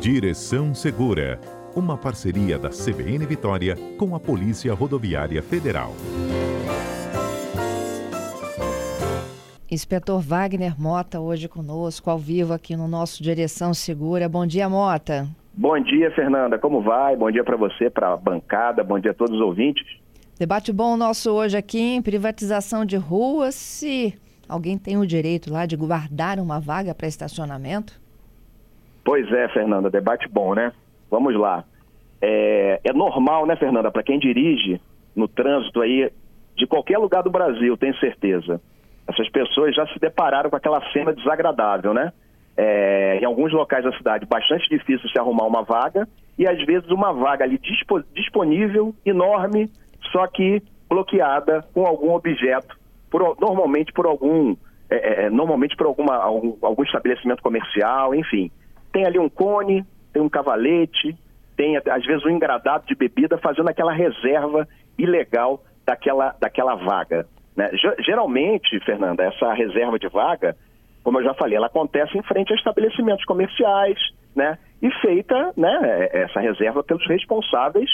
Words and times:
Direção 0.00 0.76
Segura, 0.76 1.40
uma 1.74 1.98
parceria 1.98 2.56
da 2.56 2.68
CBN 2.68 3.26
Vitória 3.26 3.74
com 3.98 4.14
a 4.14 4.20
Polícia 4.20 4.72
Rodoviária 4.72 5.42
Federal. 5.42 5.92
Inspetor 9.68 10.20
Wagner 10.20 10.80
Mota 10.80 11.18
hoje 11.18 11.48
conosco, 11.48 12.08
ao 12.08 12.16
vivo 12.16 12.52
aqui 12.52 12.76
no 12.76 12.86
nosso 12.86 13.20
Direção 13.24 13.74
Segura. 13.74 14.28
Bom 14.28 14.46
dia, 14.46 14.68
Mota. 14.68 15.26
Bom 15.52 15.76
dia, 15.82 16.12
Fernanda. 16.12 16.60
Como 16.60 16.80
vai? 16.80 17.16
Bom 17.16 17.32
dia 17.32 17.42
para 17.42 17.56
você, 17.56 17.90
para 17.90 18.12
a 18.12 18.16
bancada. 18.16 18.84
Bom 18.84 19.00
dia 19.00 19.10
a 19.10 19.14
todos 19.14 19.34
os 19.34 19.40
ouvintes. 19.40 19.84
Debate 20.38 20.72
bom 20.72 20.96
nosso 20.96 21.32
hoje 21.32 21.56
aqui 21.56 21.80
em 21.80 22.00
privatização 22.00 22.84
de 22.84 22.96
ruas. 22.96 23.56
Se 23.56 24.14
alguém 24.48 24.78
tem 24.78 24.96
o 24.96 25.04
direito 25.04 25.52
lá 25.52 25.66
de 25.66 25.74
guardar 25.74 26.38
uma 26.38 26.60
vaga 26.60 26.94
para 26.94 27.08
estacionamento? 27.08 28.00
Pois 29.08 29.26
é, 29.32 29.48
Fernanda. 29.48 29.88
Debate 29.88 30.28
bom, 30.28 30.54
né? 30.54 30.70
Vamos 31.10 31.34
lá. 31.34 31.64
É, 32.20 32.78
é 32.84 32.92
normal, 32.92 33.46
né, 33.46 33.56
Fernanda, 33.56 33.90
para 33.90 34.02
quem 34.02 34.18
dirige 34.18 34.78
no 35.16 35.26
trânsito 35.26 35.80
aí 35.80 36.12
de 36.54 36.66
qualquer 36.66 36.98
lugar 36.98 37.22
do 37.22 37.30
Brasil, 37.30 37.74
tenho 37.78 37.96
certeza. 37.96 38.60
Essas 39.08 39.26
pessoas 39.30 39.74
já 39.74 39.86
se 39.86 39.98
depararam 39.98 40.50
com 40.50 40.56
aquela 40.56 40.82
cena 40.92 41.14
desagradável, 41.14 41.94
né? 41.94 42.12
É, 42.54 43.18
em 43.22 43.24
alguns 43.24 43.50
locais 43.50 43.82
da 43.82 43.96
cidade, 43.96 44.26
bastante 44.26 44.68
difícil 44.68 45.08
se 45.08 45.18
arrumar 45.18 45.46
uma 45.46 45.62
vaga 45.62 46.06
e 46.38 46.46
às 46.46 46.62
vezes 46.66 46.90
uma 46.90 47.10
vaga 47.10 47.44
ali 47.44 47.58
disponível, 48.12 48.94
enorme, 49.06 49.70
só 50.12 50.26
que 50.26 50.62
bloqueada 50.86 51.64
com 51.72 51.86
algum 51.86 52.12
objeto, 52.12 52.76
por, 53.10 53.38
normalmente 53.40 53.90
por 53.90 54.04
algum, 54.04 54.54
é, 54.90 54.96
é, 54.96 55.24
é, 55.24 55.30
normalmente 55.30 55.74
por 55.78 55.86
alguma, 55.86 56.14
algum, 56.14 56.58
algum 56.60 56.82
estabelecimento 56.82 57.42
comercial, 57.42 58.14
enfim. 58.14 58.50
Tem 58.98 59.06
ali 59.06 59.16
um 59.16 59.28
cone, 59.28 59.84
tem 60.12 60.20
um 60.20 60.28
cavalete, 60.28 61.16
tem 61.56 61.76
às 61.76 62.04
vezes 62.04 62.26
um 62.26 62.30
engradado 62.30 62.84
de 62.84 62.96
bebida 62.96 63.38
fazendo 63.38 63.68
aquela 63.68 63.92
reserva 63.92 64.66
ilegal 64.98 65.62
daquela, 65.86 66.34
daquela 66.40 66.74
vaga. 66.74 67.24
Né? 67.56 67.70
Geralmente, 68.04 68.80
Fernanda, 68.80 69.22
essa 69.22 69.52
reserva 69.52 70.00
de 70.00 70.08
vaga, 70.08 70.56
como 71.04 71.20
eu 71.20 71.22
já 71.22 71.32
falei, 71.34 71.56
ela 71.56 71.68
acontece 71.68 72.18
em 72.18 72.22
frente 72.24 72.52
a 72.52 72.56
estabelecimentos 72.56 73.24
comerciais, 73.24 74.00
né? 74.34 74.58
E 74.82 74.90
feita, 75.00 75.52
né, 75.56 76.08
essa 76.12 76.40
reserva 76.40 76.82
pelos 76.82 77.06
responsáveis 77.06 77.88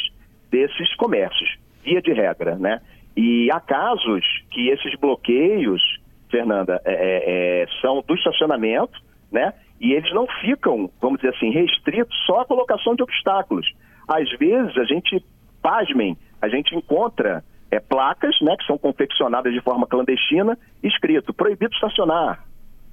desses 0.51 0.97
comércios 0.97 1.59
via 1.85 2.01
de 2.01 2.15
regra, 2.15 2.57
né? 2.57 2.81
E 3.15 3.51
há 3.53 3.61
casos 3.61 4.25
que 4.51 4.71
esses 4.71 4.99
bloqueios, 4.99 5.83
Fernanda, 6.31 6.81
é, 6.83 6.93
é, 6.93 7.63
é, 7.63 7.67
são 7.83 8.03
do 8.09 8.15
estacionamento, 8.15 8.99
né? 9.31 9.53
E 9.85 9.93
eles 9.93 10.11
não 10.15 10.27
ficam, 10.41 10.91
vamos 10.99 11.21
dizer 11.21 11.35
assim, 11.37 11.51
restritos 11.51 12.17
só 12.25 12.41
à 12.41 12.47
colocação 12.47 12.97
de 12.97 13.03
obstáculos. 13.03 13.71
Às 14.09 14.31
vezes 14.39 14.75
a 14.79 14.85
gente, 14.85 15.23
pasmem, 15.61 16.17
a 16.41 16.49
gente 16.49 16.75
encontra 16.75 17.45
é, 17.71 17.79
placas, 17.79 18.35
né, 18.41 18.57
que 18.57 18.65
são 18.65 18.79
confeccionadas 18.79 19.53
de 19.53 19.61
forma 19.61 19.87
clandestina, 19.87 20.59
escrito 20.83 21.35
proibido 21.35 21.75
estacionar, 21.75 22.47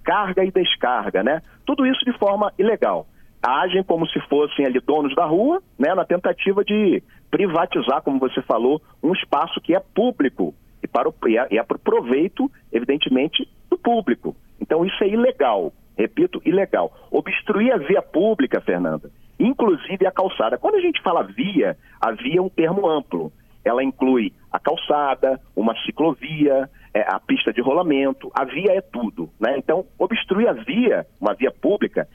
carga 0.04 0.44
e 0.44 0.52
descarga, 0.52 1.24
né? 1.24 1.42
Tudo 1.66 1.86
isso 1.86 2.04
de 2.04 2.12
forma 2.20 2.52
ilegal 2.60 3.08
agem 3.42 3.84
como 3.84 4.06
se 4.08 4.20
fossem 4.28 4.66
ali 4.66 4.80
donos 4.82 5.16
da 5.16 5.26
rua, 5.26 5.64
né, 5.80 5.96
na 5.96 6.06
tentativa 6.06 6.64
de 6.64 7.02
privatizar, 7.32 8.04
como 8.04 8.20
você 8.20 8.42
falou, 8.42 8.82
um 9.02 9.14
espaço 9.14 9.60
que 9.62 9.74
é 9.74 9.80
público 9.80 10.54
e 10.84 10.88
para 10.88 11.08
o, 11.08 11.16
e 11.26 11.38
é, 11.38 11.48
é 11.56 11.64
para 11.64 11.78
o 11.78 11.80
proveito, 11.80 12.52
evidentemente, 12.72 13.48
do 13.70 13.78
público. 13.78 14.36
Então 14.60 14.86
isso 14.86 15.04
é 15.04 15.08
ilegal, 15.08 15.74
repito, 16.02 16.42
ilegal. 16.44 16.92
Obstruir 17.12 17.72
a 17.74 17.78
via 17.78 18.02
pública, 18.02 18.60
Fernanda, 18.60 19.12
inclusive 19.40 20.06
a 20.06 20.12
calçada. 20.12 20.58
Quando 20.58 20.76
a 20.76 20.82
gente 20.82 21.02
fala 21.02 21.24
via, 21.24 21.78
a 22.00 22.12
via 22.12 22.40
é 22.40 22.42
um 22.42 22.50
termo 22.50 22.90
amplo. 22.90 23.32
Ela 23.64 23.84
inclui 23.84 24.34
a 24.52 24.60
calçada, 24.60 25.40
uma 25.56 25.76
ciclovia, 25.86 26.68
é, 26.94 27.02
a 27.02 27.20
pista 27.20 27.54
de 27.54 27.62
rolamento, 27.62 28.32
a 28.34 28.44
via 28.44 28.74
é 28.74 28.82
tudo. 28.82 29.30
Né? 29.40 29.56
Então, 29.58 29.86
obstruir 30.00 30.48
a 30.48 30.54
via, 30.54 31.06
uma 31.20 31.36
via 31.36 31.52
pública, 31.52 32.08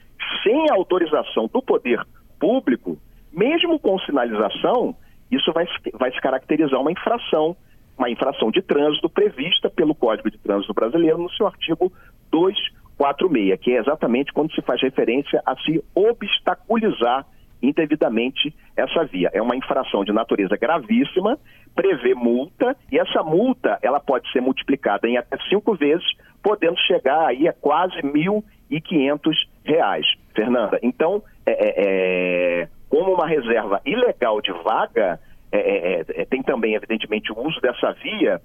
sem 0.43 0.69
autorização 0.69 1.47
do 1.47 1.61
poder 1.61 2.05
público, 2.37 2.97
mesmo 3.31 3.79
com 3.79 3.97
sinalização, 3.99 4.95
isso 5.31 5.51
vai, 5.53 5.65
vai 5.93 6.11
se 6.11 6.19
caracterizar 6.19 6.79
uma 6.79 6.91
infração, 6.91 7.55
uma 7.97 8.09
infração 8.09 8.51
de 8.51 8.61
trânsito 8.61 9.09
prevista 9.09 9.69
pelo 9.69 9.95
Código 9.95 10.29
de 10.29 10.37
Trânsito 10.37 10.73
Brasileiro 10.73 11.17
no 11.17 11.29
seu 11.31 11.47
artigo 11.47 11.91
246, 12.97 13.59
que 13.59 13.71
é 13.71 13.79
exatamente 13.79 14.33
quando 14.33 14.53
se 14.53 14.61
faz 14.61 14.81
referência 14.81 15.41
a 15.45 15.55
se 15.57 15.83
obstaculizar 15.95 17.25
indevidamente 17.61 18.53
essa 18.75 19.03
via. 19.05 19.29
É 19.33 19.41
uma 19.41 19.55
infração 19.55 20.03
de 20.03 20.11
natureza 20.11 20.55
gravíssima, 20.57 21.37
prevê 21.75 22.13
multa 22.13 22.75
e 22.91 22.99
essa 22.99 23.23
multa 23.23 23.79
ela 23.81 23.99
pode 23.99 24.31
ser 24.31 24.41
multiplicada 24.41 25.07
em 25.07 25.17
até 25.17 25.37
cinco 25.49 25.75
vezes, 25.75 26.05
podendo 26.41 26.77
chegar 26.79 27.27
aí 27.27 27.47
a 27.47 27.53
quase 27.53 27.95
1.500 28.01 29.33
reais, 29.63 30.05
Fernanda. 30.35 30.79
Então, 30.81 31.23
é, 31.45 31.51
é, 31.51 31.73
é, 32.61 32.67
como 32.89 33.13
uma 33.13 33.27
reserva 33.27 33.81
ilegal 33.85 34.41
de 34.41 34.51
vaga, 34.63 35.19
é, 35.51 35.59
é, 35.59 36.05
é, 36.21 36.25
tem 36.25 36.43
também, 36.43 36.75
evidentemente, 36.75 37.31
o 37.31 37.39
uso 37.39 37.59
dessa 37.61 37.91
via. 37.93 38.41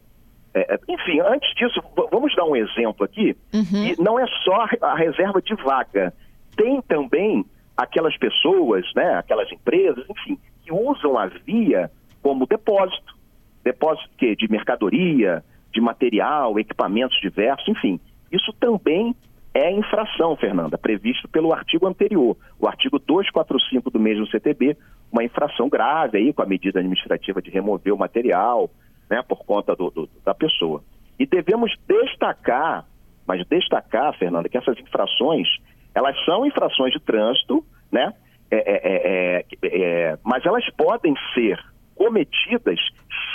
Enfim, 0.89 1.21
antes 1.21 1.55
disso, 1.55 1.83
vamos 2.11 2.35
dar 2.37 2.45
um 2.45 2.57
exemplo 2.57 3.05
aqui. 3.05 3.37
Uhum. 3.53 3.85
E 3.85 3.97
não 3.99 4.19
é 4.19 4.27
só 4.45 4.67
a 4.81 4.95
reserva 4.95 5.41
de 5.41 5.55
vaga, 5.55 6.13
tem 6.57 6.81
também 6.83 7.45
aquelas 7.77 8.17
pessoas, 8.17 8.85
né, 8.95 9.15
aquelas 9.15 9.51
empresas, 9.51 10.05
enfim, 10.09 10.39
que 10.63 10.73
usam 10.73 11.19
a 11.19 11.27
via 11.27 11.91
como 12.23 12.47
depósito. 12.47 13.17
Depósito 13.65 14.11
que 14.19 14.37
de 14.37 14.51
mercadoria, 14.51 15.45
de 15.73 15.81
material, 15.81 16.59
equipamentos 16.59 17.19
diversos, 17.21 17.67
enfim. 17.69 17.99
Isso 18.31 18.53
também 18.55 19.15
é 19.55 19.71
infração, 19.71 20.35
Fernanda, 20.37 20.79
previsto 20.79 21.29
pelo 21.29 21.53
artigo 21.53 21.87
anterior, 21.87 22.37
o 22.59 22.67
artigo 22.67 22.99
245 22.99 23.91
do 23.91 24.01
mesmo 24.01 24.27
CTB, 24.27 24.77
uma 25.11 25.23
infração 25.23 25.69
grave 25.69 26.19
aí 26.19 26.33
com 26.33 26.43
a 26.43 26.47
medida 26.47 26.79
administrativa 26.79 27.43
de 27.43 27.51
remover 27.51 27.93
o 27.93 27.99
material, 27.99 28.71
né, 29.13 29.23
por 29.23 29.45
conta 29.45 29.77
do, 29.77 29.91
do, 29.91 30.09
da 30.25 30.33
pessoa. 30.33 30.83
E 31.19 31.27
devemos 31.27 31.71
destacar, 31.87 32.87
mas 33.27 33.47
destacar, 33.47 34.17
Fernanda, 34.17 34.49
que 34.49 34.57
essas 34.57 34.79
infrações, 34.79 35.47
elas 35.95 36.17
são 36.25 36.47
infrações 36.47 36.95
de 36.95 36.99
trânsito, 36.99 37.63
né, 37.91 38.15
é, 38.51 38.57
é, 38.57 39.45
é, 39.45 39.45
é 39.63 40.19
mas 40.25 40.47
elas 40.47 40.65
podem 40.71 41.15
ser 41.35 41.63
cometidas 41.95 42.81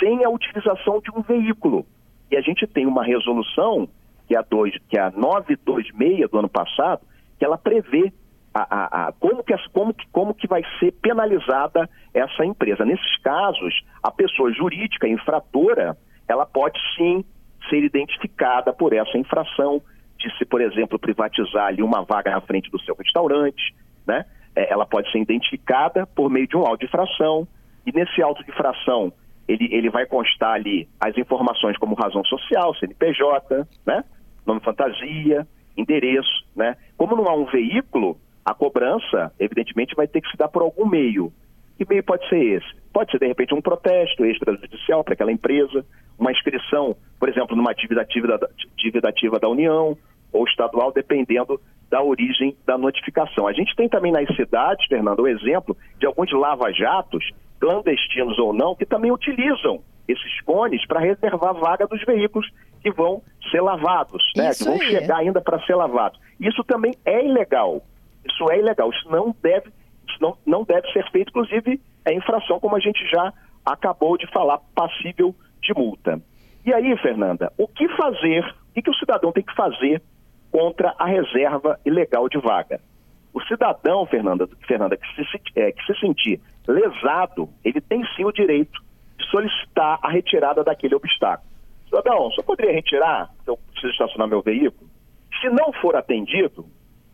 sem 0.00 0.24
a 0.24 0.28
utilização 0.28 1.00
de 1.00 1.12
um 1.16 1.22
veículo. 1.22 1.86
E 2.28 2.36
a 2.36 2.40
gente 2.40 2.66
tem 2.66 2.84
uma 2.84 3.04
resolução 3.04 3.88
que 4.26 4.34
é 4.34 4.38
a, 4.38 4.42
dois, 4.42 4.74
que 4.88 4.98
é 4.98 5.02
a 5.02 5.12
926 5.12 6.28
do 6.28 6.40
ano 6.40 6.48
passado, 6.48 7.02
que 7.38 7.44
ela 7.44 7.56
prevê 7.56 8.12
a, 8.54 8.60
a, 8.60 9.08
a, 9.08 9.12
como, 9.12 9.42
que, 9.42 9.54
como, 9.72 9.94
que, 9.94 10.06
como 10.08 10.34
que 10.34 10.46
vai 10.46 10.62
ser 10.78 10.92
penalizada 10.92 11.88
essa 12.12 12.44
empresa. 12.44 12.84
Nesses 12.84 13.18
casos, 13.18 13.74
a 14.02 14.10
pessoa 14.10 14.52
jurídica 14.52 15.06
infratora, 15.06 15.96
ela 16.26 16.46
pode 16.46 16.78
sim 16.96 17.24
ser 17.68 17.82
identificada 17.82 18.72
por 18.72 18.92
essa 18.92 19.16
infração 19.16 19.82
de 20.18 20.36
se, 20.36 20.44
por 20.44 20.60
exemplo, 20.60 20.98
privatizar 20.98 21.66
ali 21.66 21.82
uma 21.82 22.02
vaga 22.02 22.30
na 22.30 22.40
frente 22.40 22.70
do 22.70 22.80
seu 22.80 22.94
restaurante, 22.96 23.74
né? 24.06 24.24
É, 24.56 24.72
ela 24.72 24.84
pode 24.84 25.10
ser 25.12 25.18
identificada 25.18 26.06
por 26.06 26.28
meio 26.28 26.48
de 26.48 26.56
um 26.56 26.66
auto 26.66 26.80
de 26.80 26.86
infração, 26.86 27.46
e 27.86 27.92
nesse 27.92 28.20
auto 28.20 28.42
de 28.42 28.50
infração 28.50 29.12
ele, 29.46 29.68
ele 29.72 29.88
vai 29.88 30.04
constar 30.06 30.54
ali 30.54 30.88
as 31.00 31.16
informações 31.16 31.76
como 31.78 31.94
razão 31.94 32.24
social, 32.24 32.74
CNPJ, 32.74 33.66
né? 33.86 34.04
nome 34.44 34.60
fantasia, 34.60 35.46
endereço, 35.76 36.44
né? 36.56 36.76
Como 36.96 37.14
não 37.14 37.26
há 37.28 37.34
um 37.34 37.44
veículo, 37.46 38.18
a 38.48 38.54
cobrança, 38.54 39.30
evidentemente, 39.38 39.94
vai 39.94 40.08
ter 40.08 40.22
que 40.22 40.30
se 40.30 40.36
dar 40.38 40.48
por 40.48 40.62
algum 40.62 40.86
meio. 40.86 41.30
Que 41.76 41.86
meio 41.86 42.02
pode 42.02 42.26
ser 42.30 42.42
esse? 42.42 42.66
Pode 42.90 43.10
ser, 43.10 43.18
de 43.18 43.26
repente, 43.26 43.54
um 43.54 43.60
protesto 43.60 44.24
extrajudicial 44.24 45.04
para 45.04 45.12
aquela 45.12 45.30
empresa, 45.30 45.84
uma 46.18 46.32
inscrição, 46.32 46.96
por 47.20 47.28
exemplo, 47.28 47.54
numa 47.54 47.74
dívida 47.74 48.00
ativa, 48.00 48.40
dívida 48.78 49.10
ativa 49.10 49.38
da 49.38 49.50
União 49.50 49.94
ou 50.32 50.44
estadual, 50.46 50.90
dependendo 50.90 51.60
da 51.90 52.02
origem 52.02 52.56
da 52.64 52.78
notificação. 52.78 53.46
A 53.46 53.52
gente 53.52 53.76
tem 53.76 53.86
também 53.86 54.12
nas 54.12 54.34
cidades, 54.34 54.86
Fernando, 54.86 55.20
o 55.20 55.28
exemplo 55.28 55.76
de 55.98 56.06
alguns 56.06 56.32
lava-jatos, 56.32 57.30
clandestinos 57.60 58.38
ou 58.38 58.54
não, 58.54 58.74
que 58.74 58.86
também 58.86 59.12
utilizam 59.12 59.82
esses 60.08 60.40
cones 60.40 60.86
para 60.86 61.00
reservar 61.00 61.52
vaga 61.52 61.86
dos 61.86 62.02
veículos 62.02 62.50
que 62.80 62.90
vão 62.90 63.22
ser 63.50 63.60
lavados, 63.60 64.22
né? 64.34 64.52
que 64.54 64.64
vão 64.64 64.80
chegar 64.80 65.18
ainda 65.18 65.38
para 65.38 65.60
ser 65.66 65.74
lavados. 65.74 66.18
Isso 66.40 66.64
também 66.64 66.94
é 67.04 67.22
ilegal. 67.26 67.82
Isso 68.30 68.50
é 68.50 68.58
ilegal. 68.58 68.90
Isso 68.90 69.10
não 69.10 69.34
deve, 69.42 69.70
isso 70.08 70.18
não, 70.20 70.36
não 70.46 70.64
deve 70.64 70.90
ser 70.92 71.08
feito, 71.10 71.30
inclusive 71.30 71.80
é 72.04 72.14
infração, 72.14 72.58
como 72.60 72.76
a 72.76 72.80
gente 72.80 73.06
já 73.08 73.32
acabou 73.64 74.16
de 74.16 74.26
falar, 74.30 74.58
passível 74.74 75.34
de 75.62 75.74
multa. 75.74 76.20
E 76.64 76.72
aí, 76.72 76.96
Fernanda, 76.98 77.52
o 77.58 77.66
que 77.68 77.88
fazer? 77.96 78.44
O 78.70 78.74
que, 78.74 78.82
que 78.82 78.90
o 78.90 78.94
cidadão 78.94 79.32
tem 79.32 79.42
que 79.42 79.54
fazer 79.54 80.02
contra 80.50 80.94
a 80.98 81.06
reserva 81.06 81.78
ilegal 81.84 82.28
de 82.28 82.38
vaga? 82.38 82.80
O 83.32 83.42
cidadão, 83.42 84.06
Fernanda, 84.06 84.48
Fernanda 84.66 84.96
que, 84.96 85.06
se, 85.14 85.40
é, 85.56 85.72
que 85.72 85.84
se 85.84 85.98
sentir 86.00 86.40
lesado, 86.66 87.48
ele 87.64 87.80
tem 87.80 88.02
sim 88.16 88.24
o 88.24 88.32
direito 88.32 88.82
de 89.18 89.30
solicitar 89.30 89.98
a 90.02 90.10
retirada 90.10 90.64
daquele 90.64 90.94
obstáculo. 90.94 91.48
Cidadão, 91.84 92.30
só 92.32 92.42
poderia 92.42 92.72
retirar 92.72 93.30
se 93.44 93.50
eu 93.50 93.56
preciso 93.56 93.92
estacionar 93.92 94.28
meu 94.28 94.42
veículo? 94.42 94.88
Se 95.40 95.48
não 95.50 95.72
for 95.74 95.96
atendido, 95.96 96.66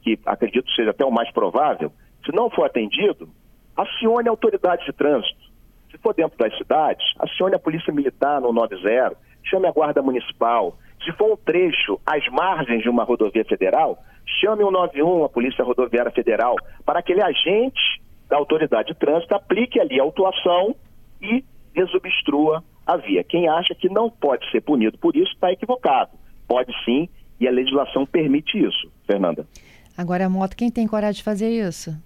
que 0.04 0.18
acredito 0.26 0.70
seja 0.72 0.90
até 0.90 1.04
o 1.04 1.10
mais 1.10 1.32
provável, 1.32 1.90
se 2.24 2.32
não 2.32 2.50
for 2.50 2.64
atendido, 2.64 3.28
acione 3.74 4.28
a 4.28 4.30
autoridade 4.30 4.84
de 4.84 4.92
trânsito. 4.92 5.42
Se 5.90 5.98
for 5.98 6.14
dentro 6.14 6.36
das 6.38 6.56
cidades, 6.58 7.04
acione 7.18 7.54
a 7.54 7.58
Polícia 7.58 7.92
Militar 7.92 8.40
no 8.40 8.52
90, 8.52 9.16
chame 9.42 9.66
a 9.66 9.72
Guarda 9.72 10.02
Municipal. 10.02 10.76
Se 11.02 11.10
for 11.12 11.32
um 11.32 11.36
trecho 11.36 11.98
às 12.04 12.26
margens 12.28 12.82
de 12.82 12.88
uma 12.88 13.04
rodovia 13.04 13.44
federal, 13.44 13.98
chame 14.40 14.62
o 14.62 14.70
91, 14.70 15.24
a 15.24 15.28
Polícia 15.28 15.64
Rodoviária 15.64 16.10
Federal, 16.10 16.56
para 16.84 16.98
aquele 16.98 17.22
agente 17.22 18.02
da 18.28 18.36
autoridade 18.36 18.88
de 18.88 18.98
trânsito 18.98 19.34
aplique 19.34 19.80
ali 19.80 19.98
a 19.98 20.02
autuação 20.02 20.74
e 21.20 21.44
desobstrua 21.74 22.62
a 22.86 22.96
via. 22.96 23.24
Quem 23.24 23.48
acha 23.48 23.74
que 23.74 23.88
não 23.88 24.10
pode 24.10 24.50
ser 24.50 24.60
punido 24.60 24.98
por 24.98 25.16
isso 25.16 25.32
está 25.32 25.50
equivocado. 25.52 26.10
Pode 26.46 26.72
sim, 26.84 27.08
e 27.40 27.48
a 27.48 27.50
legislação 27.50 28.06
permite 28.06 28.58
isso, 28.58 28.90
Fernanda. 29.06 29.46
Agora, 29.96 30.26
a 30.26 30.28
moto, 30.28 30.56
quem 30.56 30.70
tem 30.70 30.86
coragem 30.86 31.18
de 31.18 31.22
fazer 31.22 31.50
isso? 31.50 31.96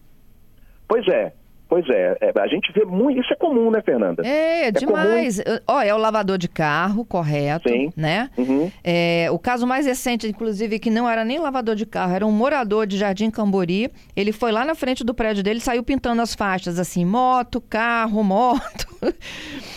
Pois 0.87 1.07
é, 1.09 1.33
Pois 1.69 1.87
é, 1.91 2.17
é, 2.23 2.41
a 2.41 2.47
gente 2.47 2.73
vê 2.73 2.83
muito, 2.87 3.21
isso 3.21 3.31
é 3.31 3.37
comum, 3.37 3.71
né, 3.71 3.83
Fernanda? 3.83 4.27
É, 4.27 4.69
é 4.69 4.71
demais. 4.73 5.39
Ó, 5.67 5.83
é 5.83 5.93
o 5.93 5.99
lavador 5.99 6.39
de 6.39 6.49
carro, 6.49 7.05
correto, 7.05 7.69
Sim. 7.69 7.93
né? 7.95 8.31
Uhum. 8.39 8.73
É, 8.83 9.29
o 9.31 9.39
caso 9.39 9.67
mais 9.67 9.85
recente, 9.85 10.27
inclusive, 10.27 10.79
que 10.79 10.89
não 10.89 11.07
era 11.07 11.27
nem 11.27 11.39
lavador 11.39 11.75
de 11.75 11.85
carro, 11.85 12.15
era 12.15 12.27
um 12.27 12.33
morador 12.33 12.87
de 12.87 12.97
Jardim 12.97 13.31
Cambori. 13.31 13.91
Ele 14.17 14.33
foi 14.33 14.51
lá 14.51 14.65
na 14.65 14.75
frente 14.75 15.05
do 15.05 15.13
prédio 15.13 15.43
dele 15.43 15.59
e 15.59 15.63
saiu 15.63 15.83
pintando 15.83 16.23
as 16.23 16.35
faixas, 16.35 16.79
assim, 16.79 17.05
moto, 17.05 17.61
carro, 17.61 18.25
moto. 18.25 18.89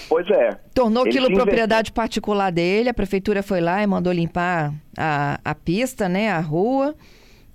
Pois 0.07 0.29
é. 0.29 0.57
Tornou 0.73 1.03
aquilo 1.03 1.31
propriedade 1.31 1.91
particular 1.91 2.51
dele, 2.51 2.89
a 2.89 2.93
prefeitura 2.93 3.43
foi 3.43 3.61
lá 3.61 3.81
e 3.83 3.87
mandou 3.87 4.11
limpar 4.11 4.73
a, 4.97 5.39
a 5.43 5.55
pista, 5.55 6.09
né, 6.09 6.29
a 6.31 6.39
rua. 6.39 6.95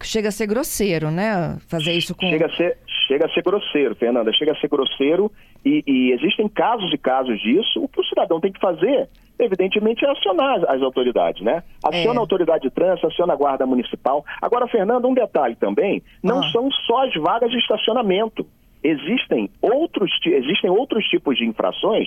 Chega 0.02 0.28
a 0.28 0.32
ser 0.32 0.46
grosseiro, 0.46 1.10
né? 1.10 1.56
Fazer 1.68 1.92
isso 1.92 2.14
com. 2.14 2.28
Chega 2.28 2.46
a 2.46 2.56
ser, 2.56 2.78
chega 3.08 3.26
a 3.26 3.28
ser 3.30 3.42
grosseiro, 3.42 3.94
Fernanda, 3.94 4.32
chega 4.32 4.52
a 4.52 4.56
ser 4.56 4.68
grosseiro 4.68 5.32
e, 5.64 5.82
e, 5.86 6.12
existem 6.12 6.48
casos 6.48 6.92
e 6.92 6.98
casos 6.98 7.40
disso. 7.40 7.82
O 7.82 7.88
que 7.88 8.00
o 8.00 8.04
cidadão 8.04 8.38
tem 8.40 8.52
que 8.52 8.60
fazer, 8.60 9.08
evidentemente, 9.38 10.04
é 10.04 10.10
acionar 10.10 10.62
as, 10.68 10.82
autoridades, 10.82 11.42
né? 11.42 11.62
Aciona 11.82 12.14
é. 12.14 12.18
a 12.18 12.20
autoridade 12.20 12.62
de 12.64 12.70
trânsito, 12.70 13.06
aciona 13.06 13.32
a 13.32 13.36
guarda 13.36 13.64
municipal. 13.66 14.24
Agora, 14.40 14.68
Fernanda, 14.68 15.08
um 15.08 15.14
detalhe 15.14 15.56
também, 15.56 16.02
não 16.22 16.40
ah. 16.40 16.50
são 16.52 16.70
só 16.86 17.06
as 17.06 17.14
vagas 17.14 17.50
de 17.50 17.58
estacionamento. 17.58 18.46
Existem 18.84 19.50
outros, 19.62 20.10
existem 20.24 20.70
outros 20.70 21.04
tipos 21.06 21.36
de 21.36 21.44
infrações 21.44 22.06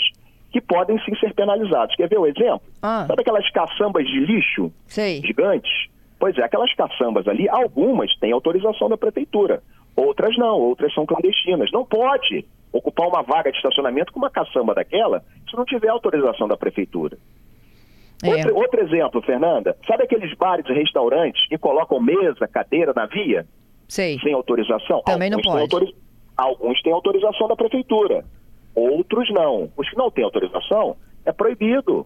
que 0.51 0.61
podem 0.61 0.99
sim 1.03 1.15
ser 1.19 1.33
penalizados. 1.33 1.95
Quer 1.95 2.07
ver 2.07 2.19
o 2.19 2.25
exemplo? 2.25 2.61
Ah. 2.81 3.05
Sabe 3.07 3.21
aquelas 3.21 3.49
caçambas 3.51 4.05
de 4.05 4.19
lixo 4.19 4.71
Sei. 4.87 5.21
gigantes? 5.21 5.89
Pois 6.19 6.37
é, 6.37 6.43
aquelas 6.43 6.73
caçambas 6.75 7.27
ali, 7.27 7.47
algumas 7.47 8.13
têm 8.19 8.33
autorização 8.33 8.89
da 8.89 8.97
prefeitura. 8.97 9.63
Outras 9.95 10.37
não, 10.37 10.59
outras 10.59 10.93
são 10.93 11.05
clandestinas. 11.05 11.71
Não 11.71 11.85
pode 11.85 12.45
ocupar 12.71 13.07
uma 13.07 13.23
vaga 13.23 13.51
de 13.51 13.57
estacionamento 13.57 14.11
com 14.11 14.19
uma 14.19 14.29
caçamba 14.29 14.75
daquela 14.75 15.23
se 15.49 15.55
não 15.55 15.65
tiver 15.65 15.87
autorização 15.87 16.47
da 16.47 16.57
prefeitura. 16.57 17.17
É. 18.21 18.29
Outro, 18.29 18.55
outro, 18.55 18.81
exemplo, 18.81 19.21
Fernanda, 19.21 19.77
sabe 19.87 20.03
aqueles 20.03 20.33
bares 20.35 20.65
e 20.67 20.73
restaurantes 20.73 21.47
que 21.47 21.57
colocam 21.57 22.01
mesa, 22.01 22.47
cadeira 22.47 22.93
na 22.93 23.05
via? 23.05 23.47
Sei. 23.87 24.19
Sem 24.19 24.33
autorização? 24.33 25.01
Também 25.03 25.31
Alguns 25.31 25.45
não 25.45 25.53
pode. 25.53 25.63
Autoriz... 25.63 25.95
Alguns 26.37 26.81
têm 26.81 26.93
autorização 26.93 27.47
da 27.47 27.55
prefeitura, 27.55 28.23
outros 28.75 29.29
não. 29.31 29.69
Os 29.75 29.89
que 29.89 29.97
não 29.97 30.11
têm 30.11 30.23
autorização, 30.23 30.95
é 31.25 31.31
proibido. 31.31 32.05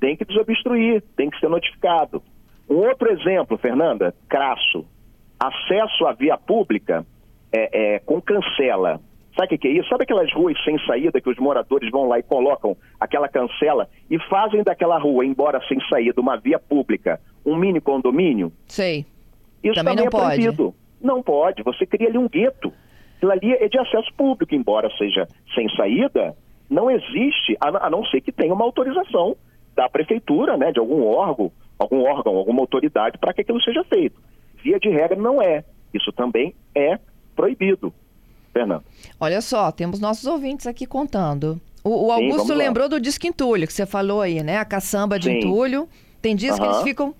Tem 0.00 0.16
que 0.16 0.24
desobstruir, 0.24 1.02
tem 1.16 1.28
que 1.28 1.38
ser 1.38 1.48
notificado. 1.48 2.22
Um 2.68 2.76
outro 2.76 3.10
exemplo, 3.10 3.58
Fernanda, 3.58 4.14
crasso. 4.28 4.84
Acesso 5.38 6.06
à 6.06 6.12
via 6.12 6.38
pública 6.38 7.04
é, 7.52 7.94
é, 7.94 7.98
com 8.00 8.20
cancela. 8.20 9.00
Sabe 9.36 9.56
o 9.56 9.58
que 9.58 9.68
é 9.68 9.72
isso? 9.72 9.88
Sabe 9.88 10.04
aquelas 10.04 10.32
ruas 10.32 10.56
sem 10.64 10.78
saída 10.86 11.20
que 11.20 11.28
os 11.28 11.36
moradores 11.38 11.90
vão 11.90 12.06
lá 12.06 12.18
e 12.18 12.22
colocam 12.22 12.76
aquela 13.00 13.28
cancela 13.28 13.88
e 14.08 14.18
fazem 14.28 14.62
daquela 14.62 14.96
rua, 14.98 15.26
embora 15.26 15.60
sem 15.66 15.78
saída, 15.88 16.20
uma 16.20 16.36
via 16.36 16.58
pública, 16.58 17.20
um 17.44 17.56
mini 17.56 17.80
condomínio? 17.80 18.52
Sei. 18.66 19.04
Isso 19.62 19.74
também, 19.74 19.96
também 19.96 19.96
não 19.96 20.04
é 20.04 20.10
pode. 20.10 20.42
proibido. 20.42 20.74
Não 21.00 21.22
pode. 21.22 21.62
Você 21.64 21.84
cria 21.84 22.08
ali 22.08 22.18
um 22.18 22.28
gueto. 22.28 22.72
Aquilo 23.16 23.32
ali 23.32 23.52
é 23.54 23.68
de 23.68 23.78
acesso 23.78 24.12
público, 24.14 24.54
embora 24.54 24.88
seja 24.96 25.26
sem 25.54 25.68
saída, 25.74 26.36
não 26.68 26.90
existe, 26.90 27.56
a, 27.60 27.90
não 27.90 28.04
ser 28.06 28.20
que 28.20 28.32
tenha 28.32 28.54
uma 28.54 28.64
autorização 28.64 29.36
da 29.74 29.88
prefeitura, 29.88 30.56
né, 30.56 30.70
de 30.72 30.78
algum 30.78 31.04
órgão, 31.04 31.50
algum 31.78 32.02
órgão, 32.02 32.36
alguma 32.36 32.60
autoridade 32.60 33.18
para 33.18 33.32
que 33.32 33.40
aquilo 33.40 33.62
seja 33.62 33.84
feito. 33.84 34.20
Via 34.62 34.78
de 34.78 34.88
regra 34.88 35.16
não 35.16 35.40
é. 35.40 35.64
Isso 35.92 36.12
também 36.12 36.54
é 36.74 36.98
proibido. 37.36 37.92
Fernando. 38.52 38.84
Olha 39.18 39.40
só, 39.40 39.72
temos 39.72 39.98
nossos 39.98 40.26
ouvintes 40.26 40.66
aqui 40.66 40.86
contando. 40.86 41.60
O, 41.82 42.06
o 42.06 42.12
Augusto 42.12 42.52
Sim, 42.52 42.54
lembrou 42.54 42.88
do 42.88 43.00
disco 43.00 43.26
entulho 43.26 43.66
que 43.66 43.72
você 43.72 43.84
falou 43.84 44.20
aí, 44.20 44.42
né? 44.42 44.58
A 44.58 44.64
caçamba 44.64 45.18
de 45.18 45.28
Sim. 45.28 45.38
entulho. 45.38 45.88
Tem 46.22 46.34
dias 46.34 46.56
uhum. 46.56 46.62
que 46.62 46.70
eles 46.70 46.82
ficam 46.82 47.14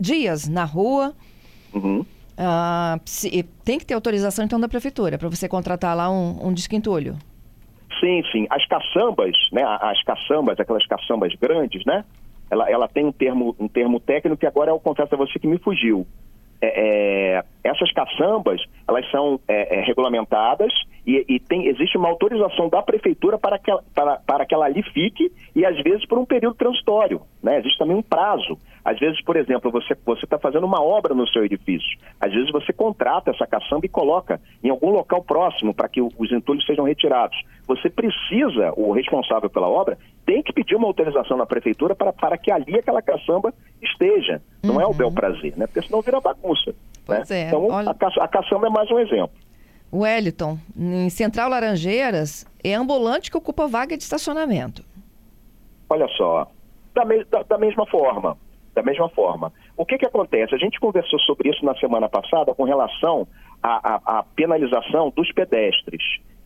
dias 0.00 0.48
na 0.48 0.64
rua. 0.64 1.14
Uhum. 1.72 2.00
Uh, 2.00 3.00
se, 3.04 3.42
tem 3.64 3.78
que 3.78 3.84
ter 3.84 3.94
autorização 3.94 4.44
então 4.44 4.58
da 4.58 4.66
prefeitura 4.66 5.18
para 5.18 5.28
você 5.28 5.46
contratar 5.46 5.94
lá 5.94 6.10
um, 6.10 6.48
um 6.48 6.52
disco 6.52 6.74
entulho. 6.74 7.16
Sim, 8.00 8.22
sim. 8.32 8.46
As 8.48 8.66
caçambas, 8.66 9.36
né? 9.52 9.62
As 9.62 10.02
caçambas, 10.02 10.58
aquelas 10.58 10.86
caçambas 10.86 11.34
grandes, 11.34 11.84
né? 11.84 12.02
Ela, 12.50 12.70
ela 12.70 12.88
tem 12.88 13.04
um 13.06 13.12
termo, 13.12 13.54
um 13.58 13.68
termo 13.68 14.00
técnico 14.00 14.40
que 14.40 14.46
agora 14.46 14.70
eu 14.70 14.80
confesso 14.80 15.14
a 15.14 15.18
você 15.18 15.38
que 15.38 15.46
me 15.46 15.58
fugiu. 15.58 16.06
É, 16.62 17.38
é, 17.38 17.44
essas 17.64 17.90
caçambas 17.92 18.60
elas 18.90 19.08
são 19.10 19.40
é, 19.46 19.78
é, 19.78 19.80
regulamentadas 19.82 20.72
e, 21.06 21.24
e, 21.28 21.38
tem, 21.38 21.68
existe 21.68 21.96
uma 21.96 22.08
autorização 22.08 22.68
da 22.68 22.82
prefeitura 22.82 23.38
para 23.38 23.58
que, 23.58 23.70
ela, 23.70 23.82
para, 23.94 24.16
para 24.16 24.44
que 24.44 24.52
ela 24.52 24.66
ali 24.66 24.82
fique 24.82 25.32
e 25.54 25.64
às 25.64 25.80
vezes 25.82 26.04
por 26.06 26.18
um 26.18 26.26
período 26.26 26.56
transitório. 26.56 27.22
Né? 27.42 27.58
Existe 27.60 27.78
também 27.78 27.96
um 27.96 28.02
prazo. 28.02 28.58
Às 28.84 28.98
vezes, 28.98 29.22
por 29.22 29.36
exemplo, 29.36 29.70
você 29.70 29.94
está 30.24 30.38
fazendo 30.38 30.66
uma 30.66 30.82
obra 30.82 31.14
no 31.14 31.26
seu 31.28 31.44
edifício. 31.44 31.98
Às 32.20 32.32
vezes 32.32 32.50
você 32.50 32.72
contrata 32.72 33.30
essa 33.30 33.46
caçamba 33.46 33.86
e 33.86 33.88
coloca 33.88 34.40
em 34.62 34.70
algum 34.70 34.90
local 34.90 35.22
próximo 35.22 35.72
para 35.72 35.88
que 35.88 36.02
os 36.02 36.32
entulhos 36.32 36.66
sejam 36.66 36.84
retirados. 36.84 37.38
Você 37.68 37.88
precisa, 37.88 38.72
o 38.76 38.90
responsável 38.90 39.48
pela 39.48 39.68
obra, 39.68 39.96
tem 40.26 40.42
que 40.42 40.52
pedir 40.52 40.74
uma 40.74 40.88
autorização 40.88 41.36
na 41.36 41.46
prefeitura 41.46 41.94
para, 41.94 42.12
para 42.12 42.36
que 42.36 42.50
ali 42.50 42.78
aquela 42.78 43.00
caçamba 43.00 43.54
esteja. 43.80 44.42
Não 44.62 44.74
uhum. 44.74 44.80
é 44.80 44.86
o 44.86 44.94
bel 44.94 45.08
uhum. 45.08 45.14
prazer, 45.14 45.56
né? 45.56 45.66
Porque 45.66 45.82
senão 45.82 46.02
vira 46.02 46.20
bagunça. 46.20 46.74
Né? 47.10 47.22
É. 47.30 47.48
Então, 47.48 47.68
Olha... 47.68 47.90
a, 47.90 47.94
caça, 47.94 48.22
a 48.22 48.28
caçamba 48.28 48.66
é 48.66 48.70
mais 48.70 48.90
um 48.90 48.98
exemplo. 48.98 49.32
Wellington, 49.92 50.58
em 50.76 51.10
Central 51.10 51.50
Laranjeiras, 51.50 52.46
é 52.62 52.74
ambulante 52.74 53.30
que 53.30 53.36
ocupa 53.36 53.66
vaga 53.66 53.96
de 53.96 54.02
estacionamento. 54.02 54.84
Olha 55.88 56.06
só, 56.16 56.48
da, 56.94 57.04
me, 57.04 57.24
da, 57.24 57.42
da 57.42 57.58
mesma 57.58 57.84
forma, 57.86 58.36
da 58.74 58.82
mesma 58.82 59.08
forma. 59.08 59.52
O 59.76 59.84
que, 59.84 59.98
que 59.98 60.06
acontece? 60.06 60.54
A 60.54 60.58
gente 60.58 60.78
conversou 60.78 61.18
sobre 61.20 61.50
isso 61.50 61.64
na 61.64 61.74
semana 61.76 62.08
passada 62.08 62.54
com 62.54 62.64
relação 62.64 63.26
à, 63.62 63.94
à, 63.94 64.18
à 64.18 64.22
penalização 64.22 65.12
dos 65.14 65.32
pedestres. 65.32 66.02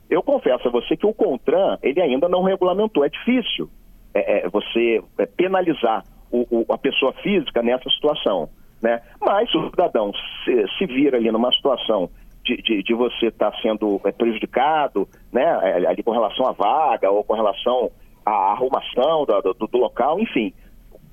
Eu 0.08 0.22
confesso 0.22 0.68
a 0.68 0.70
você 0.70 0.96
que 0.96 1.06
o 1.06 1.12
CONTRAN, 1.12 1.78
ele 1.82 2.00
ainda 2.00 2.28
não 2.28 2.42
regulamentou. 2.42 3.04
É 3.04 3.08
difícil 3.08 3.68
é, 4.14 4.46
é, 4.46 4.48
você 4.48 5.02
é, 5.18 5.26
penalizar 5.26 6.04
o, 6.30 6.46
o, 6.50 6.72
a 6.72 6.78
pessoa 6.78 7.12
física 7.14 7.62
nessa 7.62 7.88
situação. 7.90 8.48
Né? 8.84 9.00
Mas 9.18 9.52
o 9.54 9.70
cidadão 9.70 10.12
se, 10.44 10.66
se 10.76 10.84
vira 10.84 11.16
ali 11.16 11.32
numa 11.32 11.50
situação 11.52 12.10
de, 12.44 12.58
de, 12.58 12.82
de 12.82 12.92
você 12.92 13.28
estar 13.28 13.50
tá 13.50 13.58
sendo 13.62 13.98
é, 14.04 14.12
prejudicado, 14.12 15.08
né? 15.32 15.42
É, 15.62 15.86
ali 15.86 16.02
com 16.02 16.10
relação 16.10 16.46
à 16.46 16.52
vaga 16.52 17.10
ou 17.10 17.24
com 17.24 17.32
relação 17.32 17.90
à 18.26 18.52
arrumação 18.52 19.24
do, 19.24 19.54
do, 19.54 19.66
do 19.66 19.78
local, 19.78 20.20
enfim. 20.20 20.52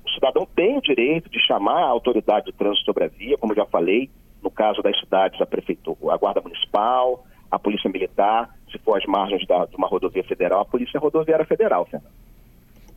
O 0.04 0.10
cidadão 0.10 0.46
tem 0.54 0.76
o 0.76 0.82
direito 0.82 1.30
de 1.30 1.40
chamar 1.46 1.82
a 1.82 1.88
autoridade 1.88 2.44
de 2.44 2.52
trânsito 2.52 2.84
sobre 2.84 3.04
a 3.04 3.08
via, 3.08 3.38
como 3.38 3.54
eu 3.54 3.56
já 3.56 3.64
falei, 3.64 4.10
no 4.42 4.50
caso 4.50 4.82
das 4.82 4.98
cidades, 5.00 5.40
a 5.40 5.46
prefeitura, 5.46 6.12
a 6.12 6.16
guarda 6.18 6.42
municipal, 6.42 7.24
a 7.50 7.58
polícia 7.58 7.88
militar, 7.88 8.54
se 8.70 8.76
for 8.80 8.98
às 8.98 9.06
margens 9.06 9.46
da, 9.46 9.64
de 9.64 9.76
uma 9.76 9.88
rodovia 9.88 10.24
federal, 10.24 10.60
a 10.60 10.66
polícia 10.66 11.00
rodoviária 11.00 11.46
federal, 11.46 11.86
Fernando. 11.86 12.12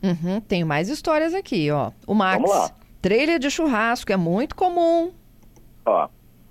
Uhum, 0.02 0.38
tenho 0.42 0.66
mais 0.66 0.90
histórias 0.90 1.32
aqui, 1.32 1.70
ó. 1.70 1.92
O 2.06 2.14
Max. 2.14 2.42
Vamos 2.42 2.50
lá. 2.50 2.85
Trailer 3.00 3.38
de 3.38 3.50
churrasco 3.50 4.12
é 4.12 4.16
muito 4.16 4.54
comum. 4.56 5.12
Ó, 5.84 6.08